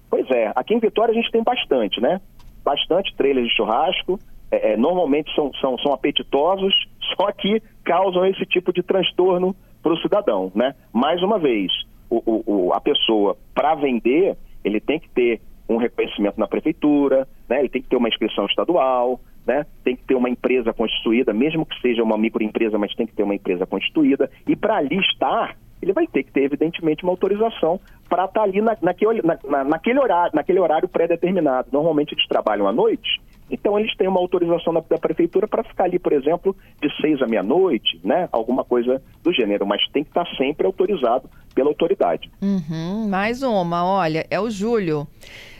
pois 0.09 0.29
é, 0.31 0.51
aqui 0.55 0.73
em 0.73 0.79
Vitória 0.79 1.11
a 1.11 1.15
gente 1.15 1.31
tem 1.31 1.43
bastante, 1.43 1.99
né? 1.99 2.21
Bastante 2.63 3.13
trailer 3.15 3.43
de 3.43 3.55
churrasco. 3.55 4.19
É, 4.51 4.73
é, 4.73 4.77
normalmente 4.77 5.33
são, 5.35 5.51
são, 5.55 5.77
são 5.79 5.93
apetitosos, 5.93 6.73
só 7.17 7.31
que 7.31 7.61
causam 7.83 8.25
esse 8.25 8.45
tipo 8.45 8.71
de 8.71 8.81
transtorno 8.81 9.55
para 9.81 9.93
o 9.93 9.97
cidadão, 9.97 10.51
né? 10.55 10.73
Mais 10.93 11.21
uma 11.21 11.37
vez, 11.37 11.71
o, 12.09 12.43
o, 12.45 12.73
a 12.73 12.79
pessoa, 12.79 13.37
para 13.53 13.75
vender, 13.75 14.37
ele 14.63 14.79
tem 14.79 14.99
que 14.99 15.09
ter 15.09 15.41
um 15.67 15.77
reconhecimento 15.77 16.39
na 16.39 16.47
prefeitura, 16.47 17.27
né? 17.49 17.59
ele 17.59 17.69
tem 17.69 17.81
que 17.81 17.89
ter 17.89 17.95
uma 17.95 18.07
inscrição 18.09 18.45
estadual, 18.45 19.19
né? 19.45 19.65
tem 19.83 19.95
que 19.95 20.03
ter 20.03 20.15
uma 20.15 20.29
empresa 20.29 20.73
constituída, 20.73 21.33
mesmo 21.33 21.65
que 21.65 21.79
seja 21.81 22.03
uma 22.03 22.17
microempresa, 22.17 22.77
mas 22.77 22.93
tem 22.95 23.07
que 23.07 23.13
ter 23.13 23.23
uma 23.23 23.35
empresa 23.35 23.65
constituída. 23.65 24.29
E 24.47 24.55
para 24.55 24.77
ali 24.77 24.97
estar, 24.99 25.57
ele 25.85 25.93
vai 25.93 26.07
ter 26.07 26.23
que 26.23 26.31
ter, 26.31 26.43
evidentemente, 26.43 27.03
uma 27.03 27.13
autorização 27.13 27.79
para 28.09 28.25
estar 28.25 28.39
tá 28.39 28.43
ali 28.43 28.59
na, 28.59 28.75
naquele, 28.81 29.21
na, 29.21 29.63
naquele 29.63 29.99
horário, 29.99 30.31
naquele 30.33 30.59
horário 30.59 30.89
pré-determinado. 30.89 31.69
Normalmente 31.71 32.13
eles 32.13 32.27
trabalham 32.27 32.67
à 32.67 32.73
noite, 32.73 33.21
então 33.51 33.79
eles 33.79 33.95
têm 33.95 34.07
uma 34.07 34.19
autorização 34.19 34.73
da, 34.73 34.79
da 34.79 34.97
prefeitura 34.97 35.47
para 35.47 35.63
ficar 35.63 35.83
ali, 35.83 35.99
por 35.99 36.11
exemplo, 36.11 36.55
de 36.81 36.89
seis 36.99 37.21
à 37.21 37.27
meia-noite, 37.27 38.01
né? 38.03 38.27
Alguma 38.31 38.63
coisa 38.63 38.99
do 39.21 39.31
gênero, 39.31 39.65
mas 39.65 39.79
tem 39.93 40.03
que 40.03 40.09
estar 40.09 40.25
tá 40.25 40.35
sempre 40.35 40.65
autorizado 40.65 41.29
pela 41.53 41.69
autoridade. 41.69 42.31
Uhum, 42.41 43.07
mais 43.07 43.43
uma, 43.43 43.85
olha, 43.85 44.25
é 44.31 44.39
o 44.39 44.49
Júlio. 44.49 45.07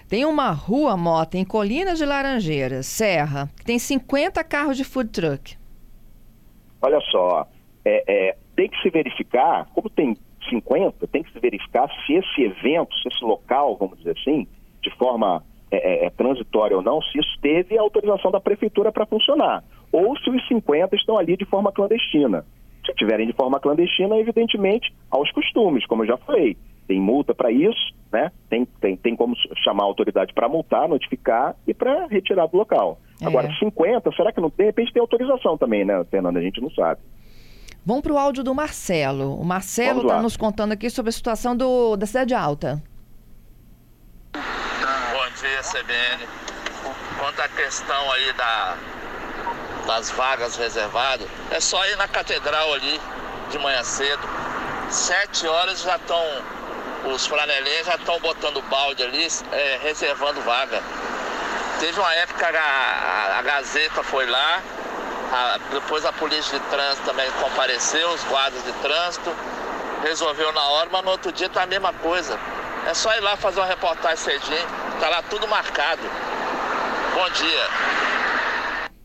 Tem 0.10 0.26
uma 0.26 0.52
rua, 0.52 0.98
Mota, 0.98 1.38
em 1.38 1.46
Colinas 1.46 2.00
de 2.00 2.06
Laranjeiras, 2.06 2.88
Serra, 2.88 3.50
que 3.58 3.66
tem 3.66 3.78
50 3.78 4.44
carros 4.44 4.76
de 4.76 4.84
food 4.84 5.10
truck. 5.10 5.56
Olha 6.82 7.00
só, 7.12 7.48
é, 7.84 8.04
é, 8.08 8.36
tem 8.56 8.70
que 8.70 8.82
se 8.82 8.90
verificar, 8.90 9.68
como 9.74 9.90
tem 9.90 10.16
50, 10.50 11.08
tem 11.08 11.24
que 11.24 11.32
se 11.32 11.40
verificar 11.40 11.90
se 12.06 12.14
esse 12.14 12.42
evento, 12.42 12.96
se 12.98 13.08
esse 13.08 13.24
local, 13.24 13.76
vamos 13.78 13.98
dizer 13.98 14.16
assim, 14.18 14.48
de 14.82 14.90
forma 14.98 15.44
é, 15.72 15.78
é, 15.78 16.06
é 16.06 16.10
transitória 16.10 16.78
ou 16.78 16.84
não, 16.84 17.02
se 17.02 17.20
isso 17.20 17.40
teve 17.42 17.78
a 17.78 17.82
autorização 17.82 18.32
da 18.32 18.40
prefeitura 18.40 18.92
para 18.92 19.06
funcionar. 19.06 19.64
Ou 19.92 20.18
se 20.18 20.30
os 20.30 20.48
50 20.48 20.96
estão 20.96 21.18
ali 21.18 21.36
de 21.36 21.46
forma 21.46 21.72
clandestina. 21.72 22.46
Se 22.86 22.94
tiverem 22.94 23.26
de 23.26 23.34
forma 23.34 23.60
clandestina, 23.60 24.18
evidentemente, 24.18 24.94
aos 25.10 25.32
costumes, 25.32 25.86
como 25.88 26.04
eu 26.04 26.08
já 26.08 26.18
falei 26.18 26.56
tem 26.88 27.00
multa 27.00 27.34
para 27.34 27.52
isso, 27.52 27.94
né? 28.12 28.32
Tem, 28.50 28.66
tem, 28.80 28.96
tem 28.96 29.16
como 29.16 29.36
chamar 29.64 29.84
a 29.84 29.88
autoridade 29.88 30.34
para 30.34 30.48
multar, 30.48 30.88
notificar 30.88 31.56
e 31.68 31.74
para 31.74 32.08
retirar 32.08 32.48
do 32.48 32.58
local. 32.58 33.00
É. 33.22 33.26
Agora, 33.26 33.52
50, 33.60 34.12
será 34.12 34.32
que 34.32 34.42
não 34.42 34.52
de 34.56 34.64
repente 34.64 34.94
tem 34.94 35.02
autorização 35.02 35.58
também, 35.58 35.84
né, 35.84 36.04
Fernanda? 36.10 36.40
A 36.40 36.42
gente 36.42 36.62
não 36.62 36.70
sabe. 36.72 37.02
Vamos 37.86 38.02
para 38.02 38.14
o 38.14 38.18
áudio 38.18 38.44
do 38.44 38.56
Marcelo. 38.56 39.40
O 39.40 39.46
Marcelo 39.46 40.02
está 40.02 40.20
nos 40.20 40.36
contando 40.36 40.72
aqui 40.72 40.90
sobre 40.90 41.10
a 41.10 41.14
situação 41.14 41.56
do, 41.56 41.96
da 41.96 42.08
Cidade 42.08 42.34
Alta. 42.34 42.82
Bom 44.34 45.30
dia, 45.40 45.62
CBN. 45.62 46.28
Quanto 47.20 47.40
à 47.42 47.48
questão 47.48 48.12
aí 48.12 48.34
da, 48.34 48.76
das 49.86 50.10
vagas 50.10 50.56
reservadas, 50.56 51.28
é 51.52 51.60
só 51.60 51.86
ir 51.86 51.96
na 51.98 52.08
catedral 52.08 52.74
ali 52.74 53.00
de 53.52 53.60
manhã 53.60 53.84
cedo. 53.84 54.28
Sete 54.90 55.48
horas 55.48 55.84
já 55.84 55.98
estão 55.98 56.20
os 57.14 57.28
flanelinhas 57.28 57.86
já 57.86 57.96
estão 57.96 58.20
botando 58.20 58.64
balde 58.64 59.04
ali, 59.04 59.28
é, 59.52 59.80
reservando 59.84 60.42
vaga. 60.42 60.82
Teve 61.80 62.00
uma 62.00 62.14
época 62.16 62.48
a, 62.48 62.62
a, 62.62 63.40
a 63.40 63.42
Gazeta 63.44 64.02
foi 64.02 64.26
lá, 64.26 64.60
a, 65.32 65.58
depois 65.72 66.06
a 66.06 66.14
polícia 66.14 66.60
de 66.60 66.66
trânsito 66.68 67.06
também 67.06 67.30
compareceu, 67.42 68.10
os 68.10 68.24
guardas 68.26 68.64
de 68.64 68.72
trânsito, 68.74 69.32
resolveu 70.04 70.52
na 70.54 70.62
hora, 70.62 70.90
mas 70.92 71.04
no 71.04 71.12
outro 71.12 71.32
dia 71.32 71.50
tá 71.50 71.64
a 71.64 71.68
mesma 71.68 71.94
coisa. 71.94 72.38
É 72.88 72.94
só 72.94 73.16
ir 73.16 73.22
lá 73.22 73.36
fazer 73.36 73.60
uma 73.60 73.68
reportagem 73.68 74.18
cedinho, 74.18 74.68
tá 75.00 75.10
lá 75.10 75.22
tudo 75.24 75.48
marcado. 75.48 76.02
Bom 77.16 77.30
dia. 77.32 78.96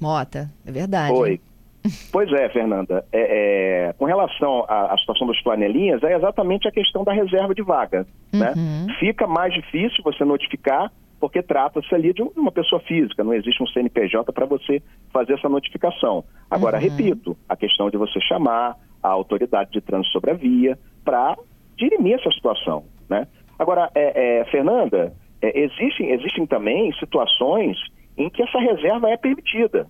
Mota, 0.00 0.50
é 0.66 0.72
verdade. 0.72 1.12
Oi. 1.12 1.40
Pois 2.10 2.32
é, 2.32 2.48
Fernanda. 2.48 3.04
É, 3.12 3.88
é, 3.88 3.92
com 3.94 4.06
relação 4.06 4.64
à, 4.68 4.94
à, 4.94 4.98
situação 4.98 5.26
das 5.26 5.38
flanelinhas, 5.40 6.02
é 6.02 6.16
exatamente 6.16 6.66
a 6.66 6.72
questão 6.72 7.04
da 7.04 7.12
reserva 7.12 7.54
de 7.54 7.62
vaga. 7.62 8.06
Né? 8.32 8.52
Uhum. 8.56 8.86
Né? 8.86 8.96
Fica 8.98 9.26
mais 9.26 9.52
difícil 9.52 10.02
você 10.02 10.24
notificar, 10.24 10.90
porque 11.20 11.42
trata-se 11.42 11.94
ali 11.94 12.12
de 12.12 12.22
uma 12.22 12.52
pessoa 12.52 12.80
física, 12.82 13.24
não 13.24 13.34
existe 13.34 13.62
um 13.62 13.66
CNPJ 13.66 14.32
para 14.32 14.46
você 14.46 14.82
fazer 15.12 15.34
essa 15.34 15.48
notificação. 15.48 16.24
Agora, 16.50 16.76
uhum. 16.76 16.82
repito, 16.82 17.36
a 17.48 17.56
questão 17.56 17.90
de 17.90 17.96
você 17.96 18.20
chamar 18.20 18.76
a 19.02 19.08
autoridade 19.08 19.70
de 19.70 19.80
trânsito 19.80 20.12
sobre 20.12 20.30
a 20.30 20.34
via 20.34 20.78
para 21.04 21.36
dirimir 21.76 22.18
essa 22.18 22.30
situação. 22.30 22.84
Né? 23.08 23.26
Agora, 23.58 23.90
é, 23.94 24.40
é 24.40 24.44
Fernanda, 24.46 25.14
é, 25.40 25.60
existem, 25.60 26.10
existem 26.10 26.46
também 26.46 26.92
situações 26.94 27.76
em 28.16 28.28
que 28.30 28.42
essa 28.42 28.58
reserva 28.58 29.10
é 29.10 29.16
permitida. 29.16 29.86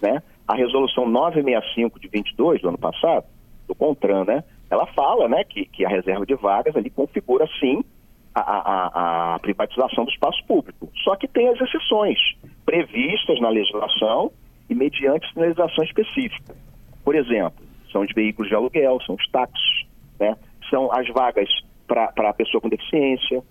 Né? 0.00 0.22
a 0.46 0.54
resolução 0.54 1.08
965 1.08 1.98
de 1.98 2.08
22 2.08 2.62
do 2.62 2.68
ano 2.68 2.78
passado, 2.78 3.26
do 3.66 3.74
CONTRAN, 3.74 4.24
né, 4.24 4.44
ela 4.70 4.86
fala 4.86 5.28
né, 5.28 5.42
que, 5.44 5.66
que 5.66 5.84
a 5.84 5.88
reserva 5.88 6.24
de 6.24 6.34
vagas 6.34 6.76
ali 6.76 6.88
configura, 6.88 7.46
sim, 7.58 7.84
a, 8.40 8.42
a, 8.42 9.34
a, 9.34 9.38
privatização 9.38 10.04
do 10.04 10.10
espaço 10.10 10.44
público. 10.46 10.90
Só 11.02 11.16
que 11.16 11.26
tem 11.26 11.48
as 11.48 11.60
exceções 11.60 12.18
previstas 12.64 13.40
na 13.40 13.48
legislação 13.48 14.30
e 14.68 14.74
mediante 14.74 15.32
sinalização 15.32 15.84
específica. 15.84 16.54
Por 17.04 17.14
exemplo, 17.14 17.64
são 17.90 18.02
os 18.02 18.12
veículos 18.12 18.48
de 18.48 18.54
aluguel, 18.54 18.98
são 19.06 19.14
os 19.14 19.28
táxis, 19.30 19.86
né? 20.20 20.36
são 20.68 20.92
as 20.92 21.08
vagas 21.08 21.48
para 21.86 22.10
a 22.16 22.34
pessoa 22.34 22.60
com 22.60 22.68
deficiência, 22.68 23.42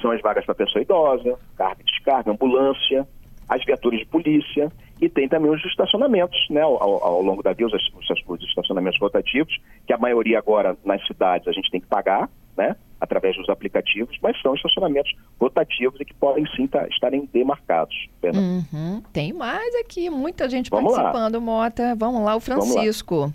são 0.00 0.10
as 0.10 0.20
vagas 0.20 0.44
para 0.44 0.52
a 0.52 0.56
pessoa 0.56 0.82
idosa, 0.82 1.38
carga 1.56 1.82
e 1.82 1.84
descarga, 1.84 2.30
ambulância, 2.32 3.06
as 3.48 3.64
viaturas 3.64 4.00
de 4.00 4.06
polícia 4.06 4.72
e 5.00 5.08
tem 5.08 5.28
também 5.28 5.50
os 5.50 5.64
estacionamentos, 5.64 6.38
né, 6.48 6.62
ao, 6.62 6.80
ao 6.80 7.22
longo 7.22 7.42
da 7.42 7.52
via, 7.52 7.66
os, 7.66 7.72
os, 7.72 8.42
estacionamentos 8.44 8.98
rotativos, 9.00 9.56
que 9.86 9.92
a 9.92 9.98
maioria 9.98 10.38
agora 10.38 10.76
nas 10.84 11.04
cidades 11.06 11.46
a 11.48 11.52
gente 11.52 11.70
tem 11.70 11.80
que 11.80 11.86
pagar, 11.86 12.30
né, 12.56 12.76
através 13.02 13.36
dos 13.36 13.48
aplicativos, 13.48 14.16
mas 14.22 14.40
são 14.40 14.54
estacionamentos 14.54 15.12
rotativos 15.40 16.00
e 16.00 16.04
que 16.04 16.14
podem 16.14 16.46
sim 16.54 16.68
tá, 16.68 16.86
estarem 16.86 17.28
demarcados. 17.32 18.08
Uhum. 18.22 19.02
Tem 19.12 19.32
mais 19.32 19.74
aqui, 19.74 20.08
muita 20.08 20.48
gente 20.48 20.70
Vamos 20.70 20.94
participando, 20.94 21.34
lá. 21.34 21.40
Mota. 21.40 21.96
Vamos 21.96 22.22
lá, 22.22 22.36
o 22.36 22.40
Francisco. 22.40 23.32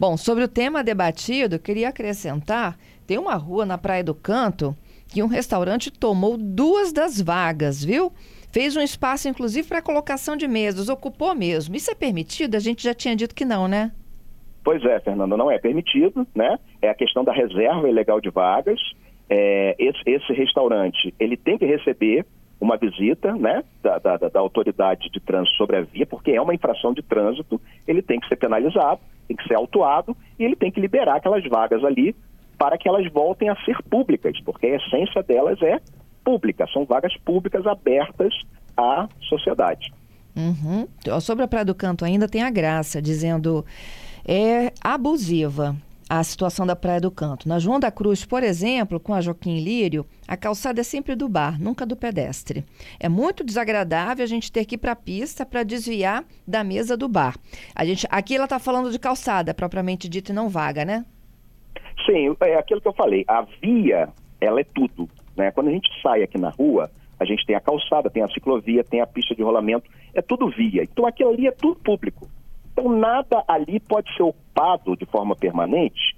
Bom, 0.00 0.16
sobre 0.16 0.42
o 0.42 0.48
tema 0.48 0.82
debatido, 0.82 1.58
queria 1.58 1.90
acrescentar, 1.90 2.78
tem 3.06 3.18
uma 3.18 3.34
rua 3.34 3.66
na 3.66 3.76
Praia 3.76 4.02
do 4.02 4.14
Canto 4.14 4.74
que 5.06 5.22
um 5.22 5.26
restaurante 5.26 5.90
tomou 5.90 6.38
duas 6.38 6.90
das 6.90 7.20
vagas, 7.20 7.84
viu? 7.84 8.10
Fez 8.50 8.74
um 8.74 8.80
espaço, 8.80 9.28
inclusive, 9.28 9.68
para 9.68 9.82
colocação 9.82 10.34
de 10.34 10.48
mesas, 10.48 10.88
ocupou 10.88 11.34
mesmo. 11.34 11.76
Isso 11.76 11.90
é 11.90 11.94
permitido? 11.94 12.54
A 12.54 12.58
gente 12.58 12.82
já 12.82 12.94
tinha 12.94 13.14
dito 13.14 13.34
que 13.34 13.44
não, 13.44 13.68
né? 13.68 13.92
Pois 14.68 14.84
é, 14.84 15.00
Fernanda, 15.00 15.34
não 15.34 15.50
é 15.50 15.58
permitido, 15.58 16.26
né? 16.34 16.58
É 16.82 16.90
a 16.90 16.94
questão 16.94 17.24
da 17.24 17.32
reserva 17.32 17.88
ilegal 17.88 18.20
de 18.20 18.28
vagas. 18.28 18.78
É, 19.26 19.74
esse, 19.78 19.98
esse, 20.04 20.30
restaurante, 20.34 21.14
ele 21.18 21.38
tem 21.38 21.56
que 21.56 21.64
receber 21.64 22.26
uma 22.60 22.76
visita, 22.76 23.34
né, 23.34 23.64
da, 23.82 23.98
da, 23.98 24.18
da, 24.18 24.38
autoridade 24.38 25.08
de 25.08 25.20
trânsito 25.20 25.56
sobre 25.56 25.76
a 25.76 25.80
via, 25.80 26.04
porque 26.04 26.32
é 26.32 26.42
uma 26.42 26.54
infração 26.54 26.92
de 26.92 27.00
trânsito, 27.00 27.58
ele 27.86 28.02
tem 28.02 28.20
que 28.20 28.28
ser 28.28 28.36
penalizado, 28.36 29.00
tem 29.26 29.38
que 29.38 29.48
ser 29.48 29.54
autuado 29.54 30.14
e 30.38 30.44
ele 30.44 30.54
tem 30.54 30.70
que 30.70 30.82
liberar 30.82 31.16
aquelas 31.16 31.42
vagas 31.44 31.82
ali 31.82 32.14
para 32.58 32.76
que 32.76 32.86
elas 32.86 33.10
voltem 33.10 33.48
a 33.48 33.56
ser 33.64 33.82
públicas, 33.84 34.38
porque 34.44 34.66
a 34.66 34.76
essência 34.76 35.22
delas 35.22 35.62
é 35.62 35.80
pública, 36.22 36.66
são 36.74 36.84
vagas 36.84 37.16
públicas 37.24 37.66
abertas 37.66 38.34
à 38.76 39.08
sociedade. 39.30 39.94
Uhum. 40.36 40.86
Sobre 41.22 41.44
a 41.44 41.48
Praia 41.48 41.64
do 41.64 41.74
Canto 41.74 42.04
ainda 42.04 42.28
tem 42.28 42.42
a 42.42 42.50
graça, 42.50 43.00
dizendo 43.00 43.64
é 44.28 44.74
abusiva 44.84 45.74
a 46.06 46.22
situação 46.22 46.66
da 46.66 46.76
Praia 46.76 47.00
do 47.00 47.10
Canto. 47.10 47.48
Na 47.48 47.58
João 47.58 47.80
da 47.80 47.90
Cruz, 47.90 48.26
por 48.26 48.42
exemplo, 48.42 49.00
com 49.00 49.14
a 49.14 49.22
Joaquim 49.22 49.58
Lírio, 49.58 50.04
a 50.26 50.36
calçada 50.36 50.80
é 50.80 50.84
sempre 50.84 51.14
do 51.14 51.28
bar, 51.30 51.58
nunca 51.58 51.86
do 51.86 51.96
pedestre. 51.96 52.62
É 53.00 53.08
muito 53.08 53.42
desagradável 53.42 54.22
a 54.22 54.28
gente 54.28 54.52
ter 54.52 54.66
que 54.66 54.74
ir 54.74 54.78
para 54.78 54.92
a 54.92 54.96
pista 54.96 55.46
para 55.46 55.62
desviar 55.62 56.24
da 56.46 56.62
mesa 56.62 56.94
do 56.94 57.08
bar. 57.08 57.36
A 57.74 57.86
gente, 57.86 58.06
aqui 58.10 58.34
ela 58.34 58.44
está 58.44 58.58
falando 58.58 58.90
de 58.90 58.98
calçada, 58.98 59.54
propriamente 59.54 60.08
dita, 60.08 60.30
e 60.30 60.34
não 60.34 60.50
vaga, 60.50 60.84
né? 60.84 61.06
Sim, 62.04 62.36
é 62.40 62.54
aquilo 62.56 62.82
que 62.82 62.88
eu 62.88 62.94
falei. 62.94 63.24
A 63.26 63.46
via, 63.62 64.10
ela 64.40 64.60
é 64.60 64.64
tudo. 64.64 65.08
Né? 65.36 65.50
Quando 65.52 65.68
a 65.68 65.72
gente 65.72 65.88
sai 66.02 66.22
aqui 66.22 66.38
na 66.38 66.50
rua, 66.50 66.90
a 67.18 67.24
gente 67.24 67.44
tem 67.46 67.56
a 67.56 67.60
calçada, 67.60 68.10
tem 68.10 68.22
a 68.22 68.28
ciclovia, 68.28 68.84
tem 68.84 69.00
a 69.00 69.06
pista 69.06 69.34
de 69.34 69.42
rolamento, 69.42 69.90
é 70.14 70.20
tudo 70.20 70.50
via. 70.50 70.82
Então 70.82 71.06
aquilo 71.06 71.30
ali 71.30 71.46
é 71.46 71.52
tudo 71.52 71.76
público. 71.76 72.28
Então 72.78 72.92
nada 72.92 73.42
ali 73.48 73.80
pode 73.80 74.14
ser 74.14 74.22
ocupado 74.22 74.96
de 74.96 75.04
forma 75.06 75.34
permanente 75.34 76.16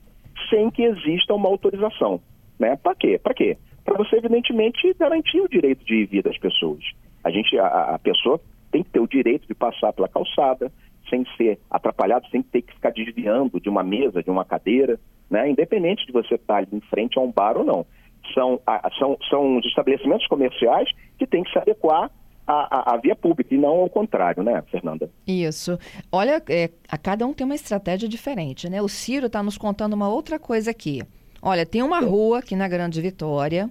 sem 0.50 0.70
que 0.70 0.82
exista 0.82 1.32
uma 1.32 1.48
autorização. 1.48 2.20
Né? 2.58 2.76
Para 2.76 2.94
quê? 2.94 3.18
Para 3.18 3.32
quê? 3.32 3.56
Para 3.82 3.96
você, 3.96 4.16
evidentemente, 4.16 4.94
garantir 4.98 5.40
o 5.40 5.48
direito 5.48 5.82
de 5.86 6.04
vir 6.04 6.22
das 6.22 6.36
pessoas. 6.36 6.84
A, 7.24 7.30
gente, 7.30 7.58
a, 7.58 7.94
a 7.94 7.98
pessoa 7.98 8.38
tem 8.70 8.82
que 8.82 8.90
ter 8.90 9.00
o 9.00 9.08
direito 9.08 9.48
de 9.48 9.54
passar 9.54 9.94
pela 9.94 10.06
calçada, 10.06 10.70
sem 11.08 11.24
ser 11.38 11.58
atrapalhado, 11.70 12.28
sem 12.28 12.42
ter 12.42 12.60
que 12.60 12.74
ficar 12.74 12.90
desviando 12.90 13.58
de 13.58 13.70
uma 13.70 13.82
mesa, 13.82 14.22
de 14.22 14.30
uma 14.30 14.44
cadeira, 14.44 15.00
né? 15.30 15.48
independente 15.48 16.04
de 16.04 16.12
você 16.12 16.34
estar 16.34 16.56
ali 16.56 16.68
em 16.72 16.80
frente 16.80 17.18
a 17.18 17.22
um 17.22 17.32
bar 17.32 17.56
ou 17.56 17.64
não 17.64 17.86
são, 18.34 18.60
são, 18.98 19.16
são 19.28 19.58
os 19.58 19.66
estabelecimentos 19.66 20.26
comerciais 20.26 20.88
que 21.18 21.26
têm 21.26 21.42
que 21.42 21.50
se 21.50 21.58
adequar 21.58 22.10
à, 22.50 22.92
à, 22.92 22.94
à, 22.94 22.96
via 22.96 23.14
pública 23.14 23.54
e 23.54 23.58
não 23.58 23.70
ao 23.70 23.88
contrário, 23.88 24.42
né, 24.42 24.62
Fernanda? 24.70 25.08
Isso. 25.26 25.78
Olha, 26.10 26.42
é, 26.48 26.70
a 26.88 26.98
cada 26.98 27.26
um 27.26 27.32
tem 27.32 27.44
uma 27.44 27.54
estratégia 27.54 28.08
diferente, 28.08 28.68
né? 28.68 28.82
O 28.82 28.88
Ciro 28.88 29.26
está 29.26 29.42
nos 29.42 29.56
contando 29.56 29.94
uma 29.94 30.08
outra 30.08 30.38
coisa 30.38 30.70
aqui. 30.70 31.02
Olha, 31.40 31.64
tem 31.64 31.82
uma 31.82 32.00
rua 32.00 32.40
aqui 32.40 32.56
na 32.56 32.68
Grande 32.68 33.00
Vitória 33.00 33.70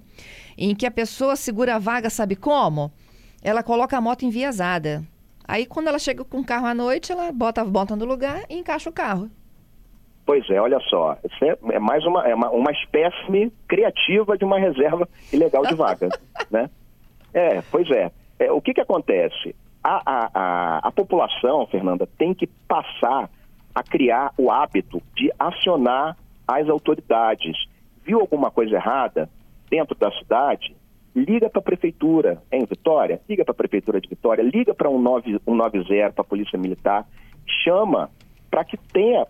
em 0.57 0.73
que 0.73 0.85
a 0.85 0.91
pessoa 0.91 1.35
segura 1.35 1.75
a 1.75 1.79
vaga, 1.79 2.09
sabe 2.09 2.35
como? 2.35 2.91
Ela 3.43 3.61
coloca 3.61 3.97
a 3.97 4.01
moto 4.01 4.23
enviesada. 4.23 5.03
Aí, 5.47 5.65
quando 5.65 5.87
ela 5.87 5.99
chega 5.99 6.23
com 6.23 6.39
o 6.39 6.45
carro 6.45 6.67
à 6.67 6.73
noite, 6.73 7.11
ela 7.11 7.31
bota, 7.31 7.63
bota 7.63 7.95
no 7.95 8.05
lugar 8.05 8.43
e 8.49 8.57
encaixa 8.57 8.89
o 8.89 8.93
carro. 8.93 9.29
Pois 10.25 10.47
é, 10.49 10.61
olha 10.61 10.79
só. 10.81 11.17
É, 11.41 11.75
é 11.75 11.79
mais 11.79 12.05
uma, 12.05 12.27
é 12.27 12.35
uma, 12.35 12.49
uma 12.51 12.71
espécime 12.71 13.51
criativa 13.67 14.37
de 14.37 14.45
uma 14.45 14.59
reserva 14.59 15.07
ilegal 15.33 15.65
de 15.65 15.75
vaga, 15.75 16.09
né? 16.51 16.69
É, 17.33 17.61
pois 17.71 17.89
é. 17.91 18.11
É 18.39 18.51
o 18.51 18.61
que, 18.61 18.73
que 18.73 18.81
acontece? 18.81 19.55
A, 19.83 20.01
a, 20.05 20.29
a, 20.33 20.77
a 20.87 20.91
população, 20.91 21.67
Fernanda, 21.67 22.07
tem 22.17 22.33
que 22.33 22.47
passar 22.67 23.29
a 23.75 23.83
criar 23.83 24.33
o 24.37 24.49
hábito 24.49 25.01
de 25.15 25.31
acionar 25.37 26.17
as 26.47 26.67
autoridades. 26.67 27.55
Viu 28.03 28.19
alguma 28.19 28.49
coisa 28.49 28.75
errada 28.75 29.29
dentro 29.69 29.95
da 29.95 30.11
cidade? 30.11 30.75
Liga 31.15 31.49
para 31.49 31.59
a 31.59 31.63
prefeitura 31.63 32.41
em 32.51 32.65
Vitória, 32.65 33.21
liga 33.27 33.43
para 33.43 33.51
a 33.51 33.55
prefeitura 33.55 33.99
de 33.99 34.07
Vitória, 34.07 34.41
liga 34.41 34.73
para 34.73 34.89
um 34.89 35.01
190 35.03 36.13
para 36.13 36.21
a 36.21 36.23
Polícia 36.23 36.57
Militar, 36.57 37.05
chama 37.63 38.09
para 38.49 38.63
que 38.63 38.77
tenha, 38.77 39.27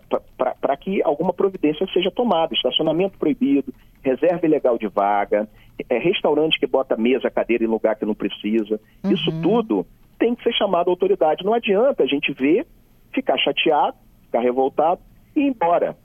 para 0.60 0.76
que 0.76 1.02
alguma 1.02 1.32
providência 1.32 1.86
seja 1.92 2.10
tomada, 2.10 2.54
estacionamento 2.54 3.18
proibido, 3.18 3.72
reserva 4.02 4.46
ilegal 4.46 4.78
de 4.78 4.88
vaga, 4.88 5.48
é, 5.88 5.98
restaurante 5.98 6.58
que 6.58 6.66
bota 6.66 6.96
mesa, 6.96 7.30
cadeira 7.30 7.64
em 7.64 7.68
lugar 7.68 7.96
que 7.96 8.04
não 8.04 8.14
precisa. 8.14 8.80
Uhum. 9.04 9.12
Isso 9.12 9.42
tudo 9.42 9.86
tem 10.18 10.34
que 10.34 10.42
ser 10.42 10.52
chamado 10.52 10.88
à 10.88 10.92
autoridade. 10.92 11.44
Não 11.44 11.54
adianta 11.54 12.02
a 12.02 12.06
gente 12.06 12.32
ver, 12.32 12.66
ficar 13.12 13.38
chateado, 13.38 13.96
ficar 14.24 14.40
revoltado 14.40 15.00
e 15.34 15.40
ir 15.40 15.48
embora. 15.48 15.96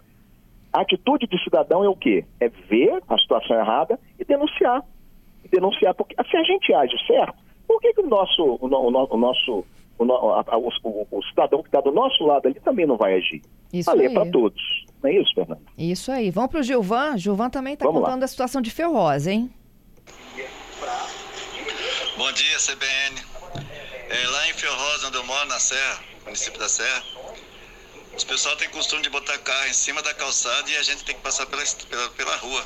A 0.72 0.82
atitude 0.82 1.28
de 1.28 1.42
cidadão 1.44 1.84
é 1.84 1.90
o 1.90 1.96
quê? 1.96 2.26
É 2.40 2.50
ver 2.50 3.02
a 3.08 3.18
situação 3.18 3.58
errada 3.58 4.00
e 4.20 4.26
denunciar. 4.26 4.84
E 5.44 5.48
denunciar, 5.48 5.94
porque 5.94 6.16
se 6.30 6.38
a 6.38 6.44
gente 6.44 6.74
age 6.74 6.96
certo, 7.06 7.36
por 7.68 7.80
que, 7.80 7.94
que 7.94 8.02
o 8.02 8.10
nosso, 8.10 8.44
o, 8.44 8.68
o, 8.68 9.16
o 9.16 9.18
nosso 9.18 9.66
o, 9.98 10.04
a, 10.04 10.58
o, 10.58 11.08
o, 11.12 11.24
cidadão 11.24 11.62
que 11.62 11.70
está 11.70 11.82
do 11.82 11.92
nosso 11.92 12.24
lado 12.26 12.48
ali 12.48 12.60
também 12.60 12.86
não 12.86 12.98
vai 12.98 13.16
agir? 13.16 13.42
Isso 13.72 13.90
a 13.90 13.94
lei 13.94 14.08
é 14.08 14.10
para 14.10 14.30
todos. 14.30 14.62
Não 15.02 15.10
é 15.10 15.14
isso, 15.16 15.34
Fernando? 15.34 15.62
Isso 15.78 16.12
aí. 16.12 16.32
Vamos 16.32 16.52
para 16.52 16.60
o 16.60 16.64
Gilvan. 16.64 17.18
Gilvan 17.18 17.50
também 17.50 17.74
está 17.74 17.86
contando 17.86 18.20
lá. 18.20 18.26
a 18.26 18.28
situação 18.28 18.62
de 18.62 18.72
Ferrosa, 18.72 19.32
hein? 19.32 19.50
Bom 22.18 22.32
dia, 22.32 22.58
CBN. 22.58 23.22
É, 24.10 24.28
lá 24.28 24.50
em 24.50 24.54
Ferrosa, 24.54 25.08
onde 25.08 25.18
eu 25.18 25.26
moro, 25.26 25.48
na 25.48 25.60
Serra, 25.60 26.00
município 26.26 26.60
da 26.60 26.70
Serra, 26.70 27.04
os 28.16 28.24
pessoal 28.24 28.56
têm 28.56 28.70
costume 28.70 29.02
de 29.02 29.10
botar 29.10 29.38
carro 29.40 29.68
em 29.68 29.74
cima 29.74 30.02
da 30.02 30.14
calçada 30.14 30.70
e 30.70 30.78
a 30.78 30.84
gente 30.84 31.04
tem 31.04 31.16
que 31.16 31.22
passar 31.22 31.46
pela, 31.46 31.64
pela, 31.90 32.10
pela 32.12 32.36
rua. 32.38 32.66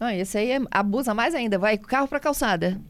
Ah, 0.00 0.14
esse 0.14 0.38
aí 0.38 0.52
é, 0.52 0.60
abusa 0.70 1.12
mais 1.12 1.34
ainda, 1.34 1.58
vai 1.58 1.76
carro 1.76 2.08
para 2.08 2.18
calçada. 2.18 2.80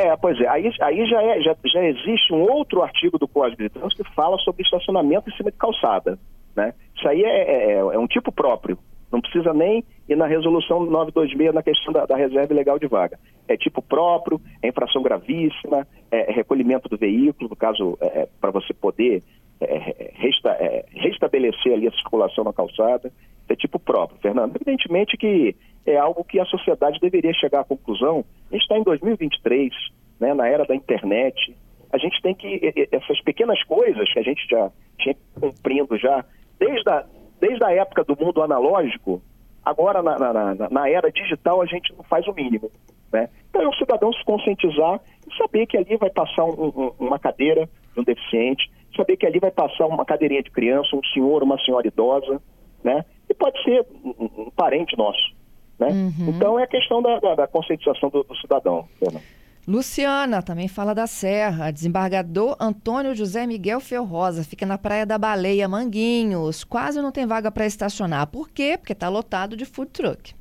É, 0.00 0.16
pois 0.16 0.40
é. 0.40 0.48
Aí, 0.48 0.72
aí 0.80 1.06
já, 1.06 1.22
é, 1.22 1.40
já, 1.42 1.54
já 1.66 1.84
existe 1.84 2.32
um 2.32 2.42
outro 2.42 2.82
artigo 2.82 3.18
do 3.18 3.28
Código 3.28 3.62
de 3.62 3.68
Trânsito 3.68 4.02
que 4.02 4.14
fala 4.14 4.38
sobre 4.38 4.62
estacionamento 4.62 5.28
em 5.28 5.36
cima 5.36 5.50
de 5.50 5.58
calçada. 5.58 6.18
Né? 6.56 6.72
Isso 6.96 7.06
aí 7.06 7.22
é, 7.22 7.28
é, 7.28 7.72
é, 7.72 7.78
é 7.78 7.98
um 7.98 8.06
tipo 8.06 8.32
próprio. 8.32 8.78
Não 9.12 9.20
precisa 9.20 9.52
nem 9.52 9.84
ir 10.08 10.16
na 10.16 10.26
resolução 10.26 10.84
926 10.86 11.52
na 11.52 11.62
questão 11.62 11.92
da, 11.92 12.06
da 12.06 12.16
reserva 12.16 12.52
ilegal 12.52 12.78
de 12.78 12.86
vaga. 12.86 13.18
É 13.46 13.56
tipo 13.56 13.82
próprio, 13.82 14.40
é 14.62 14.68
infração 14.68 15.02
gravíssima, 15.02 15.86
é, 16.10 16.30
é 16.30 16.32
recolhimento 16.32 16.88
do 16.88 16.96
veículo, 16.96 17.50
no 17.50 17.56
caso, 17.56 17.98
é, 18.00 18.26
para 18.40 18.50
você 18.50 18.72
poder 18.72 19.22
é, 19.60 20.12
resta, 20.14 20.50
é, 20.52 20.86
restabelecer 20.94 21.74
ali 21.74 21.88
a 21.88 21.92
circulação 21.92 22.44
na 22.44 22.52
calçada, 22.52 23.12
é 23.48 23.56
tipo 23.56 23.78
próprio, 23.78 24.18
Fernando. 24.20 24.56
Evidentemente 24.56 25.16
que 25.16 25.54
é 25.86 25.96
algo 25.96 26.24
que 26.24 26.38
a 26.38 26.44
sociedade 26.44 27.00
deveria 27.00 27.32
chegar 27.34 27.60
à 27.60 27.64
conclusão. 27.64 28.24
A 28.50 28.54
gente 28.54 28.62
está 28.62 28.78
em 28.78 28.82
2023, 28.82 29.72
né, 30.18 30.34
na 30.34 30.48
era 30.48 30.64
da 30.64 30.74
internet. 30.74 31.56
A 31.92 31.98
gente 31.98 32.20
tem 32.22 32.34
que, 32.34 32.88
essas 32.92 33.20
pequenas 33.22 33.62
coisas 33.64 34.12
que 34.12 34.18
a 34.18 34.22
gente 34.22 34.46
já 34.48 34.70
tinha 34.98 35.16
cumprindo 35.40 35.96
já, 35.98 36.24
desde 36.58 36.88
a, 36.88 37.04
desde 37.40 37.64
a 37.64 37.72
época 37.72 38.04
do 38.04 38.16
mundo 38.16 38.42
analógico, 38.42 39.22
agora 39.64 40.02
na, 40.02 40.18
na, 40.18 40.32
na, 40.54 40.70
na 40.70 40.88
era 40.88 41.10
digital 41.10 41.60
a 41.60 41.66
gente 41.66 41.92
não 41.96 42.04
faz 42.04 42.26
o 42.26 42.32
mínimo. 42.32 42.70
Né? 43.12 43.28
Então 43.48 43.62
é 43.62 43.68
o 43.68 43.74
cidadão 43.74 44.12
se 44.12 44.24
conscientizar 44.24 45.00
e 45.26 45.36
saber 45.36 45.66
que 45.66 45.76
ali 45.76 45.96
vai 45.96 46.10
passar 46.10 46.44
um, 46.44 46.68
um, 46.68 46.92
uma 46.98 47.18
cadeira 47.18 47.68
de 47.94 48.00
um 48.00 48.04
deficiente, 48.04 48.70
saber 48.96 49.16
que 49.16 49.26
ali 49.26 49.40
vai 49.40 49.50
passar 49.50 49.86
uma 49.86 50.04
cadeirinha 50.04 50.42
de 50.42 50.50
criança, 50.50 50.94
um 50.94 51.04
senhor, 51.12 51.42
uma 51.42 51.58
senhora 51.64 51.88
idosa, 51.88 52.40
né? 52.84 53.04
E 53.28 53.34
pode 53.34 53.62
ser 53.62 53.84
um, 54.04 54.44
um 54.46 54.50
parente 54.50 54.96
nosso, 54.96 55.34
né? 55.80 55.88
Uhum. 55.88 56.28
Então 56.28 56.58
é 56.58 56.64
a 56.64 56.66
questão 56.66 57.00
da, 57.00 57.18
da, 57.18 57.34
da 57.34 57.46
conscientização 57.48 58.10
do, 58.10 58.22
do 58.22 58.36
cidadão. 58.36 58.86
Né? 59.00 59.20
Luciana 59.66 60.42
também 60.42 60.68
fala 60.68 60.94
da 60.94 61.06
Serra. 61.06 61.70
Desembargador 61.70 62.56
Antônio 62.60 63.14
José 63.14 63.46
Miguel 63.46 63.80
Ferrosa 63.80 64.44
fica 64.44 64.66
na 64.66 64.76
Praia 64.76 65.06
da 65.06 65.16
Baleia, 65.16 65.68
Manguinhos. 65.68 66.64
Quase 66.64 67.00
não 67.00 67.10
tem 67.10 67.26
vaga 67.26 67.50
para 67.50 67.66
estacionar. 67.66 68.26
Por 68.26 68.50
quê? 68.50 68.76
Porque 68.78 68.92
está 68.92 69.08
lotado 69.08 69.56
de 69.56 69.64
food 69.64 69.90
truck. 69.90 70.34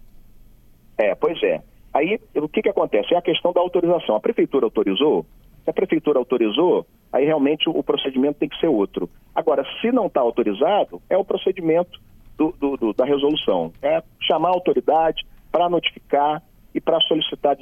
É, 0.98 1.16
pois 1.16 1.42
é. 1.42 1.62
Aí 1.94 2.20
o 2.36 2.50
que, 2.50 2.62
que 2.62 2.70
acontece? 2.70 3.14
É 3.14 3.18
a 3.18 3.22
questão 3.22 3.54
da 3.54 3.62
autorização. 3.62 4.16
A 4.16 4.20
prefeitura 4.20 4.66
autorizou? 4.66 5.26
Se 5.64 5.70
a 5.70 5.74
prefeitura 5.74 6.20
autorizou, 6.20 6.86
aí 7.12 7.26
realmente 7.26 7.70
o 7.70 7.82
procedimento 7.84 8.40
tem 8.40 8.50
que 8.50 8.60
ser 8.60 8.68
outro. 8.68 9.10
Agora, 9.34 9.66
se 9.82 9.92
não 9.92 10.08
está 10.08 10.22
autorizado, 10.22 11.02
é 11.10 11.18
o 11.18 11.26
procedimento 11.26 12.00
do, 12.38 12.54
do, 12.54 12.78
do, 12.78 12.94
da 12.94 13.06
resolução. 13.06 13.74
É 13.82 14.02
chamar 14.22 14.50
a 14.50 14.54
autoridade 14.54 15.26
para 15.52 15.70
notificar 15.70 16.42
e 16.74 16.80
para 16.80 17.00
solicitar 17.02 17.58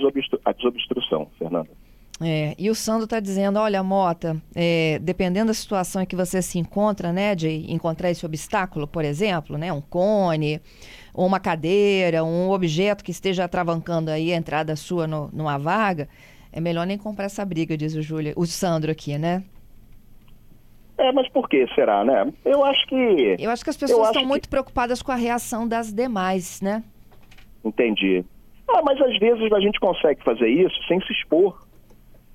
a 0.46 0.52
desobstrução, 0.52 1.30
Fernanda. 1.38 1.70
É, 2.20 2.56
e 2.58 2.70
o 2.70 2.76
Sandro 2.76 3.04
está 3.04 3.20
dizendo, 3.20 3.60
olha, 3.60 3.84
Mota, 3.84 4.42
é, 4.56 4.98
dependendo 5.00 5.48
da 5.48 5.54
situação 5.54 6.02
em 6.02 6.06
que 6.06 6.16
você 6.16 6.42
se 6.42 6.58
encontra, 6.58 7.14
né, 7.14 7.36
de 7.36 7.72
encontrar 7.72 8.10
esse 8.10 8.26
obstáculo, 8.26 8.88
por 8.88 9.06
exemplo, 9.06 9.58
né, 9.58 9.72
um 9.72 9.82
cone, 9.82 10.60
ou 11.14 11.28
uma 11.28 11.40
cadeira, 11.40 12.24
um 12.24 12.50
objeto 12.50 13.04
que 13.04 13.12
esteja 13.12 13.44
atravancando 13.44 14.10
aí 14.10 14.34
a 14.34 14.36
entrada 14.36 14.76
sua 14.76 15.06
no, 15.06 15.30
numa 15.32 15.60
vaga, 15.60 16.10
é 16.52 16.60
melhor 16.60 16.88
nem 16.88 16.98
comprar 16.98 17.26
essa 17.26 17.46
briga, 17.46 17.78
diz 17.78 17.94
o 17.94 18.02
Júlio, 18.02 18.34
o 18.36 18.48
Sandro 18.48 18.92
aqui, 18.92 19.18
né? 19.18 19.44
É, 20.98 21.12
mas 21.12 21.30
por 21.30 21.48
que 21.48 21.68
será, 21.76 22.04
né? 22.04 22.34
Eu 22.44 22.66
acho 22.66 22.88
que. 22.88 23.36
Eu 23.38 23.52
acho 23.52 23.64
que 23.64 23.70
as 23.70 23.78
pessoas 23.78 24.08
estão 24.08 24.26
muito 24.26 24.44
que... 24.44 24.50
preocupadas 24.50 25.00
com 25.04 25.12
a 25.12 25.16
reação 25.16 25.68
das 25.68 25.94
demais, 25.94 26.60
né? 26.60 26.84
Entendi. 27.68 28.26
Ah, 28.68 28.82
mas 28.84 29.00
às 29.02 29.18
vezes 29.18 29.52
a 29.52 29.60
gente 29.60 29.80
consegue 29.80 30.24
fazer 30.24 30.48
isso 30.48 30.76
sem 30.88 31.00
se 31.02 31.12
expor. 31.14 31.66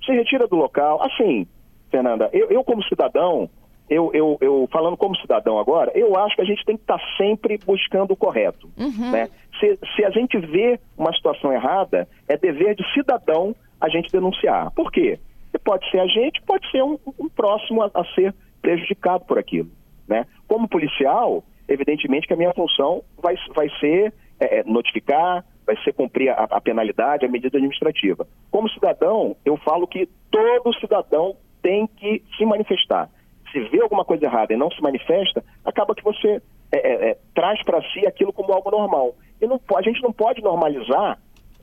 Se 0.04 0.12
retira 0.12 0.46
do 0.46 0.56
local. 0.56 1.02
Assim, 1.02 1.46
Fernanda, 1.90 2.30
eu, 2.32 2.50
eu 2.50 2.64
como 2.64 2.82
cidadão, 2.84 3.50
eu, 3.88 4.10
eu, 4.14 4.38
eu, 4.40 4.68
falando 4.72 4.96
como 4.96 5.16
cidadão 5.16 5.58
agora, 5.58 5.92
eu 5.94 6.16
acho 6.16 6.34
que 6.34 6.42
a 6.42 6.44
gente 6.46 6.64
tem 6.64 6.76
que 6.76 6.82
estar 6.82 6.98
tá 6.98 7.04
sempre 7.18 7.58
buscando 7.64 8.12
o 8.12 8.16
correto. 8.16 8.70
Uhum. 8.78 9.10
Né? 9.10 9.28
Se, 9.60 9.78
se 9.94 10.04
a 10.04 10.10
gente 10.10 10.38
vê 10.38 10.80
uma 10.96 11.12
situação 11.12 11.52
errada, 11.52 12.08
é 12.26 12.36
dever 12.36 12.74
de 12.74 12.84
cidadão 12.94 13.54
a 13.80 13.88
gente 13.88 14.10
denunciar. 14.10 14.70
Por 14.70 14.90
quê? 14.90 15.18
Pode 15.64 15.88
ser 15.90 16.00
a 16.00 16.06
gente, 16.06 16.40
pode 16.42 16.68
ser 16.70 16.82
um, 16.82 16.98
um 17.18 17.28
próximo 17.28 17.82
a, 17.82 17.90
a, 17.92 18.04
ser 18.14 18.34
prejudicado 18.62 19.24
por 19.26 19.38
aquilo. 19.38 19.68
Né? 20.08 20.24
Como 20.48 20.68
policial, 20.68 21.44
evidentemente 21.68 22.26
que 22.26 22.32
a 22.32 22.36
minha 22.36 22.54
função 22.54 23.02
vai, 23.20 23.36
vai 23.54 23.68
ser 23.78 24.12
é, 24.44 24.64
notificar, 24.64 25.44
vai 25.66 25.76
ser 25.82 25.92
cumprir 25.92 26.30
a, 26.30 26.44
a 26.44 26.60
penalidade, 26.60 27.24
a 27.24 27.28
medida 27.28 27.56
administrativa. 27.56 28.26
Como 28.50 28.68
cidadão, 28.70 29.36
eu 29.44 29.56
falo 29.58 29.86
que 29.86 30.08
todo 30.30 30.74
cidadão 30.78 31.36
tem 31.62 31.86
que 31.86 32.22
se 32.36 32.44
manifestar. 32.44 33.08
Se 33.52 33.60
vê 33.68 33.80
alguma 33.80 34.04
coisa 34.04 34.24
errada 34.24 34.52
e 34.52 34.56
não 34.56 34.70
se 34.70 34.80
manifesta, 34.82 35.44
acaba 35.64 35.94
que 35.94 36.02
você 36.02 36.42
é, 36.72 36.76
é, 36.76 37.10
é 37.10 37.18
traz 37.34 37.62
para 37.64 37.82
si 37.92 38.06
aquilo 38.06 38.32
como 38.32 38.52
algo 38.52 38.70
normal. 38.70 39.14
E 39.40 39.46
não, 39.46 39.60
a 39.76 39.82
gente 39.82 40.02
não 40.02 40.12
pode 40.12 40.42
normalizar 40.42 41.18